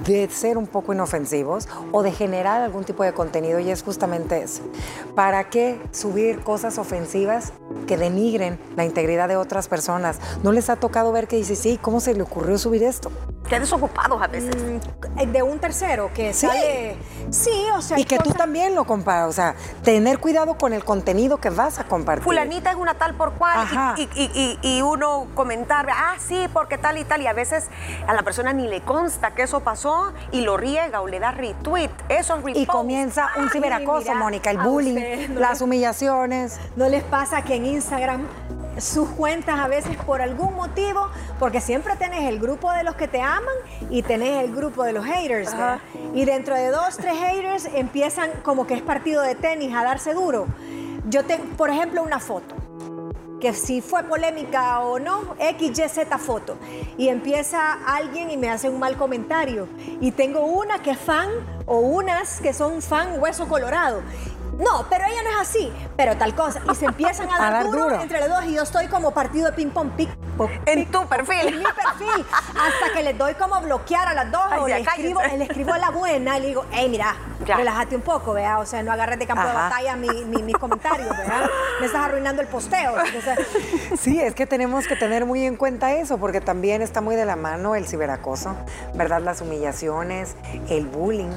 de 0.05 0.27
ser 0.29 0.57
un 0.57 0.65
poco 0.67 0.93
inofensivos 0.93 1.67
o 1.91 2.01
de 2.01 2.11
generar 2.11 2.61
algún 2.61 2.83
tipo 2.85 3.03
de 3.03 3.13
contenido 3.13 3.59
y 3.59 3.69
es 3.69 3.83
justamente 3.83 4.41
eso. 4.41 4.63
¿Para 5.15 5.49
qué 5.49 5.79
subir 5.91 6.39
cosas 6.41 6.77
ofensivas 6.77 7.53
que 7.87 7.97
denigren 7.97 8.59
la 8.75 8.85
integridad 8.85 9.27
de 9.27 9.35
otras 9.37 9.67
personas? 9.67 10.19
¿No 10.43 10.51
les 10.51 10.69
ha 10.69 10.75
tocado 10.77 11.11
ver 11.11 11.27
que 11.27 11.35
dice, 11.35 11.55
sí, 11.55 11.77
¿cómo 11.81 11.99
se 11.99 12.13
le 12.15 12.23
ocurrió 12.23 12.57
subir 12.57 12.83
esto? 12.83 13.11
Qué 13.47 13.59
desocupados 13.59 14.21
a 14.21 14.27
veces. 14.27 14.55
Mm, 14.55 15.31
de 15.31 15.41
un 15.43 15.57
tercero 15.59 16.11
que 16.13 16.33
Sí. 16.33 16.45
sale. 16.45 16.95
Sí, 17.31 17.51
o 17.75 17.81
sea. 17.81 17.97
Y 17.99 18.05
que 18.05 18.17
tú 18.17 18.25
cosas- 18.25 18.37
también 18.37 18.75
lo 18.75 18.85
comparas, 18.85 19.27
o 19.27 19.31
sea, 19.33 19.55
tener 19.83 20.19
cuidado 20.19 20.55
con 20.55 20.71
el 20.73 20.83
contenido 20.85 21.37
que 21.37 21.49
vas 21.49 21.79
a 21.79 21.85
compartir. 21.85 22.23
Fulanita 22.23 22.69
es 22.71 22.75
una 22.77 22.93
tal 22.95 23.15
por 23.15 23.33
cual 23.33 23.67
y, 23.97 24.03
y- 24.15 24.31
y- 24.35 24.59
y 24.77 24.81
uno 24.83 25.27
comentar, 25.33 25.87
ah, 25.91 26.15
sí, 26.19 26.45
porque 26.53 26.77
tal 26.77 26.97
y 26.99 27.05
tal, 27.05 27.21
y 27.23 27.27
a 27.27 27.33
veces 27.33 27.65
a 28.07 28.13
la 28.13 28.21
persona 28.21 28.53
ni 28.53 28.67
le 28.67 28.81
consta 28.81 29.31
que 29.33 29.41
eso 29.43 29.58
pasó 29.61 30.13
y 30.31 30.41
lo 30.41 30.57
riega 30.57 31.01
o 31.01 31.07
le 31.07 31.19
da 31.19 31.31
retweet. 31.31 31.89
Eso 32.09 32.37
es 32.47 32.57
Y 32.57 32.65
comienza 32.65 33.29
un 33.37 33.49
ciberacoso, 33.49 34.13
Mónica, 34.15 34.51
el 34.51 34.57
bullying, 34.57 35.33
no 35.33 35.39
las 35.39 35.61
humillaciones. 35.61 36.59
¿No 36.75 36.87
les 36.89 37.03
pasa 37.03 37.43
que 37.43 37.55
en 37.55 37.65
Instagram 37.65 38.27
sus 38.77 39.09
cuentas 39.09 39.59
a 39.59 39.67
veces 39.67 39.97
por 39.97 40.21
algún 40.21 40.55
motivo, 40.55 41.09
porque 41.37 41.61
siempre 41.61 41.95
tenés 41.97 42.23
el 42.29 42.39
grupo 42.39 42.71
de 42.71 42.83
los 42.83 42.95
que 42.95 43.07
te 43.07 43.21
aman 43.21 43.55
y 43.89 44.03
tenés 44.03 44.43
el 44.43 44.55
grupo 44.55 44.83
de 44.83 44.93
los 44.93 45.05
haters. 45.05 45.53
Y 46.13 46.25
dentro 46.25 46.55
de 46.55 46.69
dos, 46.69 46.97
tres 46.97 47.17
haters 47.17 47.65
empiezan 47.73 48.29
como 48.43 48.67
que 48.67 48.75
es 48.75 48.81
partido 48.81 49.21
de 49.21 49.35
tenis 49.35 49.75
a 49.75 49.83
darse 49.83 50.13
duro. 50.13 50.47
Yo 51.09 51.25
tengo, 51.25 51.45
por 51.57 51.69
ejemplo, 51.69 52.03
una 52.03 52.19
foto 52.19 52.58
que 53.39 53.53
si 53.53 53.81
fue 53.81 54.03
polémica 54.03 54.81
o 54.81 54.99
no, 54.99 55.35
X, 55.39 55.79
Y, 55.79 55.89
Z 55.89 56.17
foto. 56.17 56.57
Y 56.97 57.07
empieza 57.07 57.73
alguien 57.85 58.29
y 58.31 58.37
me 58.37 58.49
hace 58.49 58.69
un 58.69 58.79
mal 58.79 58.97
comentario. 58.97 59.67
Y 60.01 60.11
tengo 60.11 60.41
una 60.41 60.81
que 60.81 60.91
es 60.91 60.99
fan 60.99 61.29
o 61.65 61.79
unas 61.79 62.41
que 62.41 62.53
son 62.53 62.81
fan 62.81 63.19
hueso 63.21 63.47
colorado. 63.47 64.01
No, 64.57 64.85
pero 64.89 65.05
ella 65.05 65.23
no 65.23 65.29
es 65.29 65.49
así, 65.49 65.71
pero 65.95 66.17
tal 66.17 66.35
cosa. 66.35 66.61
Y 66.69 66.75
se 66.75 66.85
empiezan 66.85 67.29
a 67.29 67.35
A 67.47 67.51
dar, 67.51 67.65
duro. 67.71 68.01
entre 68.01 68.19
los 68.19 68.27
dos 68.27 68.43
y 68.45 68.55
yo 68.55 68.63
estoy 68.63 68.87
como 68.87 69.11
partido 69.11 69.45
de 69.45 69.53
ping-pong 69.53 69.91
pic, 69.95 70.09
En 70.65 70.85
tu 70.91 71.05
perfil. 71.07 71.47
En 71.47 71.57
mi 71.59 71.63
perfil. 71.65 72.25
Hasta 72.49 72.93
que 72.95 73.03
les 73.03 73.17
doy 73.17 73.33
como 73.35 73.59
bloquear 73.61 74.07
a 74.07 74.13
las 74.13 74.31
dos 74.31 74.41
Ay, 74.49 74.59
o 74.59 74.67
le 74.67 74.79
escribo, 74.81 75.21
le 75.21 75.43
escribo 75.43 75.73
a 75.73 75.77
la 75.77 75.89
buena 75.91 76.37
y 76.37 76.41
le 76.41 76.47
digo, 76.47 76.65
hey, 76.71 76.87
mira, 76.89 77.15
Ya. 77.45 77.55
relájate 77.57 77.95
un 77.95 78.01
poco, 78.01 78.33
vea. 78.33 78.59
O 78.59 78.65
sea, 78.65 78.83
no 78.83 78.91
agarres 78.91 79.17
de 79.19 79.25
campo 79.27 79.43
de 79.43 79.49
Ajá. 79.49 79.69
batalla 79.69 79.95
mi- 79.95 80.25
mi- 80.25 80.43
mis 80.43 80.55
comentarios, 80.57 81.09
¿verdad? 81.09 81.49
Me 81.79 81.85
estás 81.87 82.01
arruinando 82.05 82.41
el 82.41 82.47
posteo. 82.47 82.93
Entonces, 83.05 83.47
Sí, 83.99 84.19
es 84.21 84.33
que 84.35 84.45
tenemos 84.45 84.87
que 84.87 84.95
tener 84.95 85.25
muy 85.25 85.45
en 85.45 85.55
cuenta 85.55 85.91
eso, 85.93 86.17
porque 86.17 86.41
también 86.41 86.81
está 86.81 87.01
muy 87.01 87.15
de 87.15 87.25
la 87.25 87.35
mano 87.35 87.75
el 87.75 87.87
ciberacoso, 87.87 88.55
¿verdad? 88.93 89.21
Las 89.21 89.41
humillaciones, 89.41 90.35
el 90.69 90.85
bullying, 90.85 91.31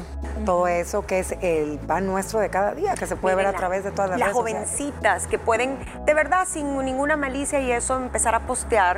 todo 0.45 0.67
eso 0.69 1.07
que 1.07 1.19
es 1.21 1.33
el 1.41 1.79
pan 1.87 2.07
nuestro 2.07 2.41
de 2.41 2.51
cada 2.51 2.73
día, 2.75 2.95
que 2.95 3.07
se 3.07 3.17
puede 3.17 3.35
ver 3.37 3.47
a 3.47 3.49
Miren, 3.51 3.59
través 3.61 3.85
de 3.85 3.91
todas 3.91 4.11
las, 4.11 4.19
las 4.19 4.29
redes 4.29 4.37
sociales. 4.38 4.69
jovencitas 4.69 5.27
que 5.27 5.38
pueden, 5.38 5.79
de 6.05 6.15
verdad, 6.15 6.47
sin 6.51 6.77
ninguna 6.85 7.17
malicia 7.17 7.61
y 7.61 7.73
eso, 7.73 7.97
empezar 7.97 8.35
a 8.35 8.41
postear 8.41 8.92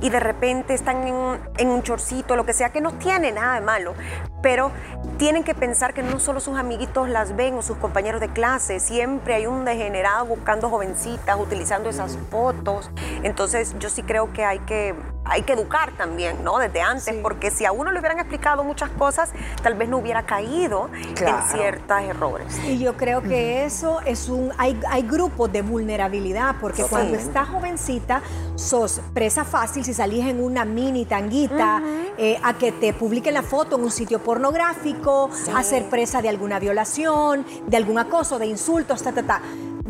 y 0.00 0.10
de 0.10 0.20
repente 0.20 0.74
están 0.74 1.06
en, 1.06 1.14
en 1.58 1.68
un 1.68 1.82
chorcito, 1.82 2.36
lo 2.36 2.44
que 2.46 2.52
sea, 2.52 2.70
que 2.70 2.80
no 2.80 2.92
tiene 2.92 3.32
nada 3.32 3.54
de 3.54 3.60
malo, 3.60 3.94
pero 4.42 4.70
tienen 5.18 5.44
que 5.44 5.54
pensar 5.54 5.92
que 5.92 6.02
no 6.02 6.18
solo 6.18 6.40
sus 6.40 6.58
amiguitos 6.58 7.08
las 7.08 7.36
ven 7.36 7.54
o 7.54 7.62
sus 7.62 7.76
compañeros 7.76 8.20
de 8.20 8.28
clase, 8.28 8.80
siempre 8.80 9.34
hay 9.34 9.46
un 9.46 9.64
degenerado 9.64 10.24
buscando 10.26 10.70
jovencitas, 10.70 11.38
utilizando 11.38 11.90
esas 11.90 12.16
fotos. 12.30 12.90
Entonces, 13.22 13.74
yo 13.78 13.90
sí 13.90 14.02
creo 14.02 14.32
que 14.32 14.44
hay 14.44 14.60
que, 14.60 14.94
hay 15.24 15.42
que 15.42 15.52
educar 15.52 15.92
también, 15.98 16.42
¿no? 16.42 16.58
Desde 16.58 16.80
antes, 16.80 17.14
porque 17.22 17.50
si 17.50 17.66
a 17.66 17.72
uno 17.72 17.90
le 17.92 17.98
hubieran 18.00 18.18
explicado 18.18 18.64
muchas 18.64 18.88
cosas, 18.90 19.30
tal 19.62 19.74
vez 19.74 19.88
no 19.90 19.98
hubiera 19.98 20.22
caído 20.24 20.88
Claro. 21.14 21.38
en 21.38 21.48
ciertos 21.58 22.00
errores. 22.00 22.58
Y 22.64 22.78
yo 22.78 22.96
creo 22.96 23.20
que 23.22 23.64
eso 23.64 24.00
es 24.06 24.28
un. 24.30 24.52
Hay, 24.56 24.80
hay 24.88 25.02
grupos 25.02 25.52
de 25.52 25.60
vulnerabilidad, 25.60 26.54
porque 26.60 26.82
cuando 26.84 27.18
estás 27.18 27.48
jovencita, 27.48 28.22
sos 28.54 29.02
presa 29.30 29.44
fácil 29.44 29.84
si 29.84 29.94
salís 29.94 30.26
en 30.26 30.42
una 30.42 30.64
mini 30.64 31.04
tanguita, 31.04 31.80
eh, 32.18 32.36
a 32.42 32.58
que 32.58 32.72
te 32.72 32.92
publiquen 32.92 33.32
la 33.32 33.44
foto 33.44 33.76
en 33.76 33.84
un 33.84 33.92
sitio 33.92 34.18
pornográfico, 34.18 35.30
a 35.54 35.62
ser 35.62 35.88
presa 35.88 36.20
de 36.20 36.28
alguna 36.28 36.58
violación, 36.58 37.46
de 37.64 37.76
algún 37.76 38.00
acoso, 38.00 38.40
de 38.40 38.46
insultos, 38.46 39.04
ta, 39.04 39.12
ta, 39.12 39.22
ta. 39.22 39.40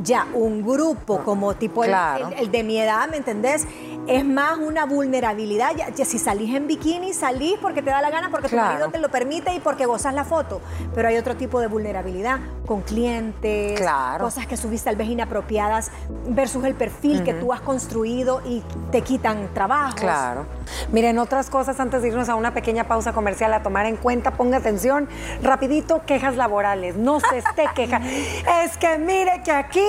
Ya, 0.03 0.27
un 0.35 0.63
grupo 0.67 1.19
como 1.25 1.55
tipo 1.55 1.85
el- 1.85 1.91
Claro. 1.91 2.29
el, 2.29 2.35
el 2.35 2.51
de 2.51 2.63
mi 2.63 2.79
edad, 2.79 3.09
¿me 3.11 3.17
entendés? 3.19 3.67
Es 4.07 4.25
más 4.25 4.57
una 4.59 4.87
vulnerabilidad. 4.87 5.73
Ya, 5.77 5.91
ya 5.91 6.05
si 6.05 6.19
salís 6.19 6.55
en 6.55 6.67
bikini, 6.67 7.13
salís 7.13 7.55
porque 7.61 7.83
te 7.83 7.91
da 7.91 8.01
la 8.01 8.11
gana, 8.11 8.31
porque 8.31 8.49
Claro. 8.49 8.67
tu 8.69 8.73
marido 8.73 8.91
te 8.91 8.99
lo 8.99 9.09
permite 9.11 9.55
y 9.55 9.61
porque 9.61 9.87
gozas 9.87 10.15
la 10.15 10.25
foto. 10.25 10.61
Pero 10.95 11.09
hay 11.09 11.17
otro 11.17 11.37
tipo 11.37 11.61
de 11.61 11.67
vulnerabilidad 11.67 12.39
con 12.67 12.81
clientes, 12.83 13.79
Claro. 13.81 14.25
cosas 14.25 14.47
que 14.47 14.57
subiste 14.57 14.87
tal 14.91 14.97
vez 14.97 15.09
inapropiadas 15.09 15.91
versus 16.29 16.65
el 16.65 16.75
perfil 16.75 17.23
que 17.23 17.35
tú 17.35 17.53
has 17.53 17.61
construido 17.61 18.41
y 18.47 18.63
te 18.91 19.03
quitan 19.03 19.49
trabajos. 19.55 20.01
Claro. 20.01 20.47
Miren, 20.93 21.19
otras 21.19 21.51
cosas 21.51 21.79
antes 21.79 22.01
de 22.03 22.09
irnos 22.09 22.29
a 22.29 22.37
una 22.37 22.55
pequeña 22.55 22.85
pausa 22.85 23.13
comercial 23.13 23.53
a 23.53 23.63
tomar 23.63 23.87
en 23.87 23.97
cuenta, 23.97 24.33
ponga 24.33 24.57
atención, 24.59 25.09
rapidito, 25.43 26.03
quejas 26.07 26.37
laborales, 26.37 26.97
no 26.97 27.21
se 27.21 27.39
esté 27.39 27.65
queja. 27.75 28.01
es 28.65 28.77
que 28.79 28.99
mire 28.99 29.43
que 29.45 29.53
aquí, 29.53 29.83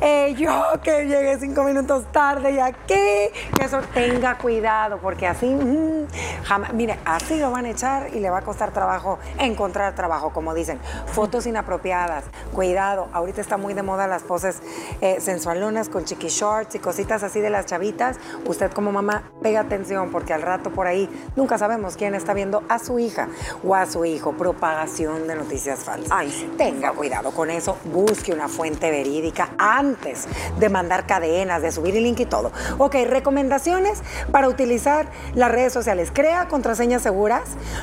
eh, 0.00 0.34
yo 0.36 0.50
que 0.82 1.06
llegué 1.06 1.38
cinco 1.38 1.64
minutos 1.64 2.04
tarde 2.12 2.52
y 2.52 2.58
aquí, 2.58 2.84
que 2.86 3.64
eso 3.64 3.80
tenga 3.92 4.36
cuidado, 4.38 4.98
porque 4.98 5.26
así, 5.26 5.46
mm, 5.46 6.06
jamás, 6.44 6.72
mire, 6.74 6.98
así 7.04 7.38
lo 7.38 7.50
van 7.50 7.64
a 7.64 7.70
echar 7.70 8.14
y 8.14 8.20
le 8.20 8.30
va 8.30 8.38
a 8.38 8.42
costar 8.42 8.72
trabajo 8.72 9.18
encontrar 9.38 9.94
trabajo, 9.94 10.30
como 10.30 10.54
dicen. 10.54 10.78
Fotos 11.06 11.46
inapropiadas, 11.46 12.24
cuidado, 12.52 13.08
ahorita 13.12 13.40
está 13.40 13.56
muy 13.56 13.74
de 13.74 13.82
moda 13.82 14.06
las 14.06 14.22
poses 14.22 14.60
eh, 15.00 15.20
sensualonas 15.20 15.88
con 15.88 16.04
chiqui 16.04 16.28
shorts 16.28 16.74
y 16.74 16.78
cositas 16.78 17.22
así 17.22 17.40
de 17.40 17.50
las 17.50 17.66
chavitas. 17.66 18.18
Usted 18.46 18.72
como 18.72 18.92
mamá, 18.92 19.30
pega 19.42 19.60
atención 19.60 20.10
porque 20.10 20.32
al 20.32 20.42
rato 20.42 20.70
por 20.70 20.86
ahí 20.86 21.08
nunca 21.36 21.56
sabemos 21.58 21.96
quién 21.96 22.14
está 22.14 22.34
viendo 22.34 22.62
a 22.68 22.78
su 22.78 22.98
hija 22.98 23.28
o 23.64 23.74
a 23.74 23.86
su 23.86 24.04
hijo. 24.04 24.32
Propagación 24.32 25.26
de 25.26 25.36
noticias 25.36 25.80
falsas. 25.80 26.10
Ay, 26.10 26.30
sí. 26.30 26.52
Tenga 26.58 26.92
cuidado 26.92 27.30
con 27.30 27.50
eso, 27.50 27.78
busque 27.84 28.32
una 28.32 28.48
fuente 28.48 28.90
verídica 28.90 29.13
antes 29.58 30.26
de 30.58 30.68
mandar 30.68 31.06
cadenas, 31.06 31.62
de 31.62 31.70
subir 31.70 31.96
el 31.96 32.04
link 32.04 32.20
y 32.20 32.26
todo. 32.26 32.50
Ok, 32.78 32.96
recomendaciones 33.06 34.02
para 34.32 34.48
utilizar 34.48 35.06
las 35.34 35.50
redes 35.50 35.72
sociales. 35.72 36.10
Crea 36.12 36.48
contraseñas 36.48 37.02
seguras, 37.02 37.42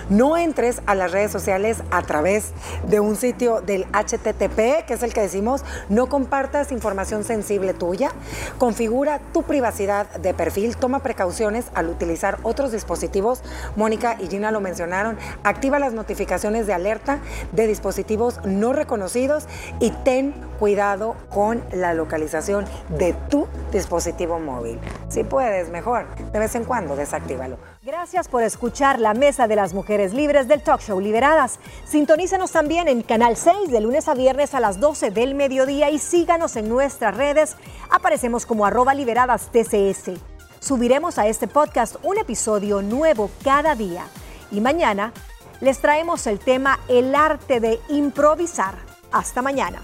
no 0.10 0.38
entres 0.38 0.82
a 0.86 0.96
las 0.96 1.12
redes 1.12 1.32
sociales 1.32 1.84
a 1.91 2.02
través 2.02 2.52
de 2.88 3.00
un 3.00 3.15
sitio 3.15 3.62
del 3.62 3.86
HTTP, 3.86 4.86
que 4.86 4.94
es 4.94 5.04
el 5.04 5.13
que 5.13 5.22
decimos, 5.22 5.63
no 5.89 6.08
compartas 6.08 6.72
información 6.72 7.24
sensible 7.24 7.74
tuya, 7.74 8.12
configura 8.58 9.20
tu 9.34 9.44
privacidad 9.44 10.10
de 10.15 10.34
perfil, 10.34 10.76
toma 10.76 11.00
precauciones 11.00 11.65
al 11.74 11.89
utilizar 11.89 12.39
otros 12.44 12.72
dispositivos. 12.72 13.41
Mónica 13.76 14.17
y 14.20 14.28
Gina 14.28 14.52
lo 14.52 14.62
mencionaron, 14.62 15.17
activa 15.44 15.80
las 15.80 15.94
notificaciones 15.94 16.67
de 16.67 16.74
alerta 16.74 17.20
de 17.52 17.67
dispositivos 17.67 18.39
no 18.44 18.74
reconocidos 18.74 19.46
y 19.80 19.91
ten 20.04 20.34
cuidado 20.60 21.15
con 21.29 21.63
la 21.71 21.93
localización 21.93 22.65
de 22.89 23.13
tu 23.29 23.47
dispositivo 23.71 24.39
móvil. 24.39 24.79
Si 25.10 25.23
puedes, 25.23 25.69
mejor, 25.69 26.07
de 26.15 26.39
vez 26.39 26.55
en 26.55 26.65
cuando 26.65 26.95
desactívalo. 26.95 27.57
Gracias 27.84 28.27
por 28.27 28.43
escuchar 28.43 28.99
la 28.99 29.13
Mesa 29.13 29.47
de 29.47 29.55
las 29.55 29.73
Mujeres 29.73 30.13
Libres 30.13 30.47
del 30.47 30.62
Talk 30.62 30.81
Show 30.81 30.99
Liberadas. 30.99 31.60
Sintonícenos 31.86 32.51
también 32.51 32.88
en 32.88 33.01
Canal 33.01 33.36
6 33.36 33.71
de 33.71 33.81
lunes 33.81 34.07
a 34.07 34.13
viernes 34.13 34.53
a 34.53 34.60
las 34.60 34.79
12 34.79 35.12
del 35.12 35.36
mediodía 35.36 35.89
y 35.89 35.99
síganos 35.99 36.55
en 36.55 36.69
nuestras 36.69 37.15
redes. 37.17 37.55
Aparecemos 37.89 38.45
como 38.45 38.65
arroba 38.65 38.93
liberadas 38.93 39.49
TCS. 39.51 40.12
Subiremos 40.60 41.17
a 41.17 41.27
este 41.27 41.47
podcast 41.47 41.95
un 42.03 42.19
episodio 42.19 42.81
nuevo 42.81 43.31
cada 43.43 43.73
día. 43.73 44.05
Y 44.51 44.62
mañana 44.62 45.12
les 45.60 45.79
traemos 45.79 46.27
el 46.27 46.39
tema 46.39 46.79
El 46.88 47.15
arte 47.15 47.60
de 47.60 47.79
improvisar. 47.89 48.75
Hasta 49.12 49.41
mañana. 49.41 49.81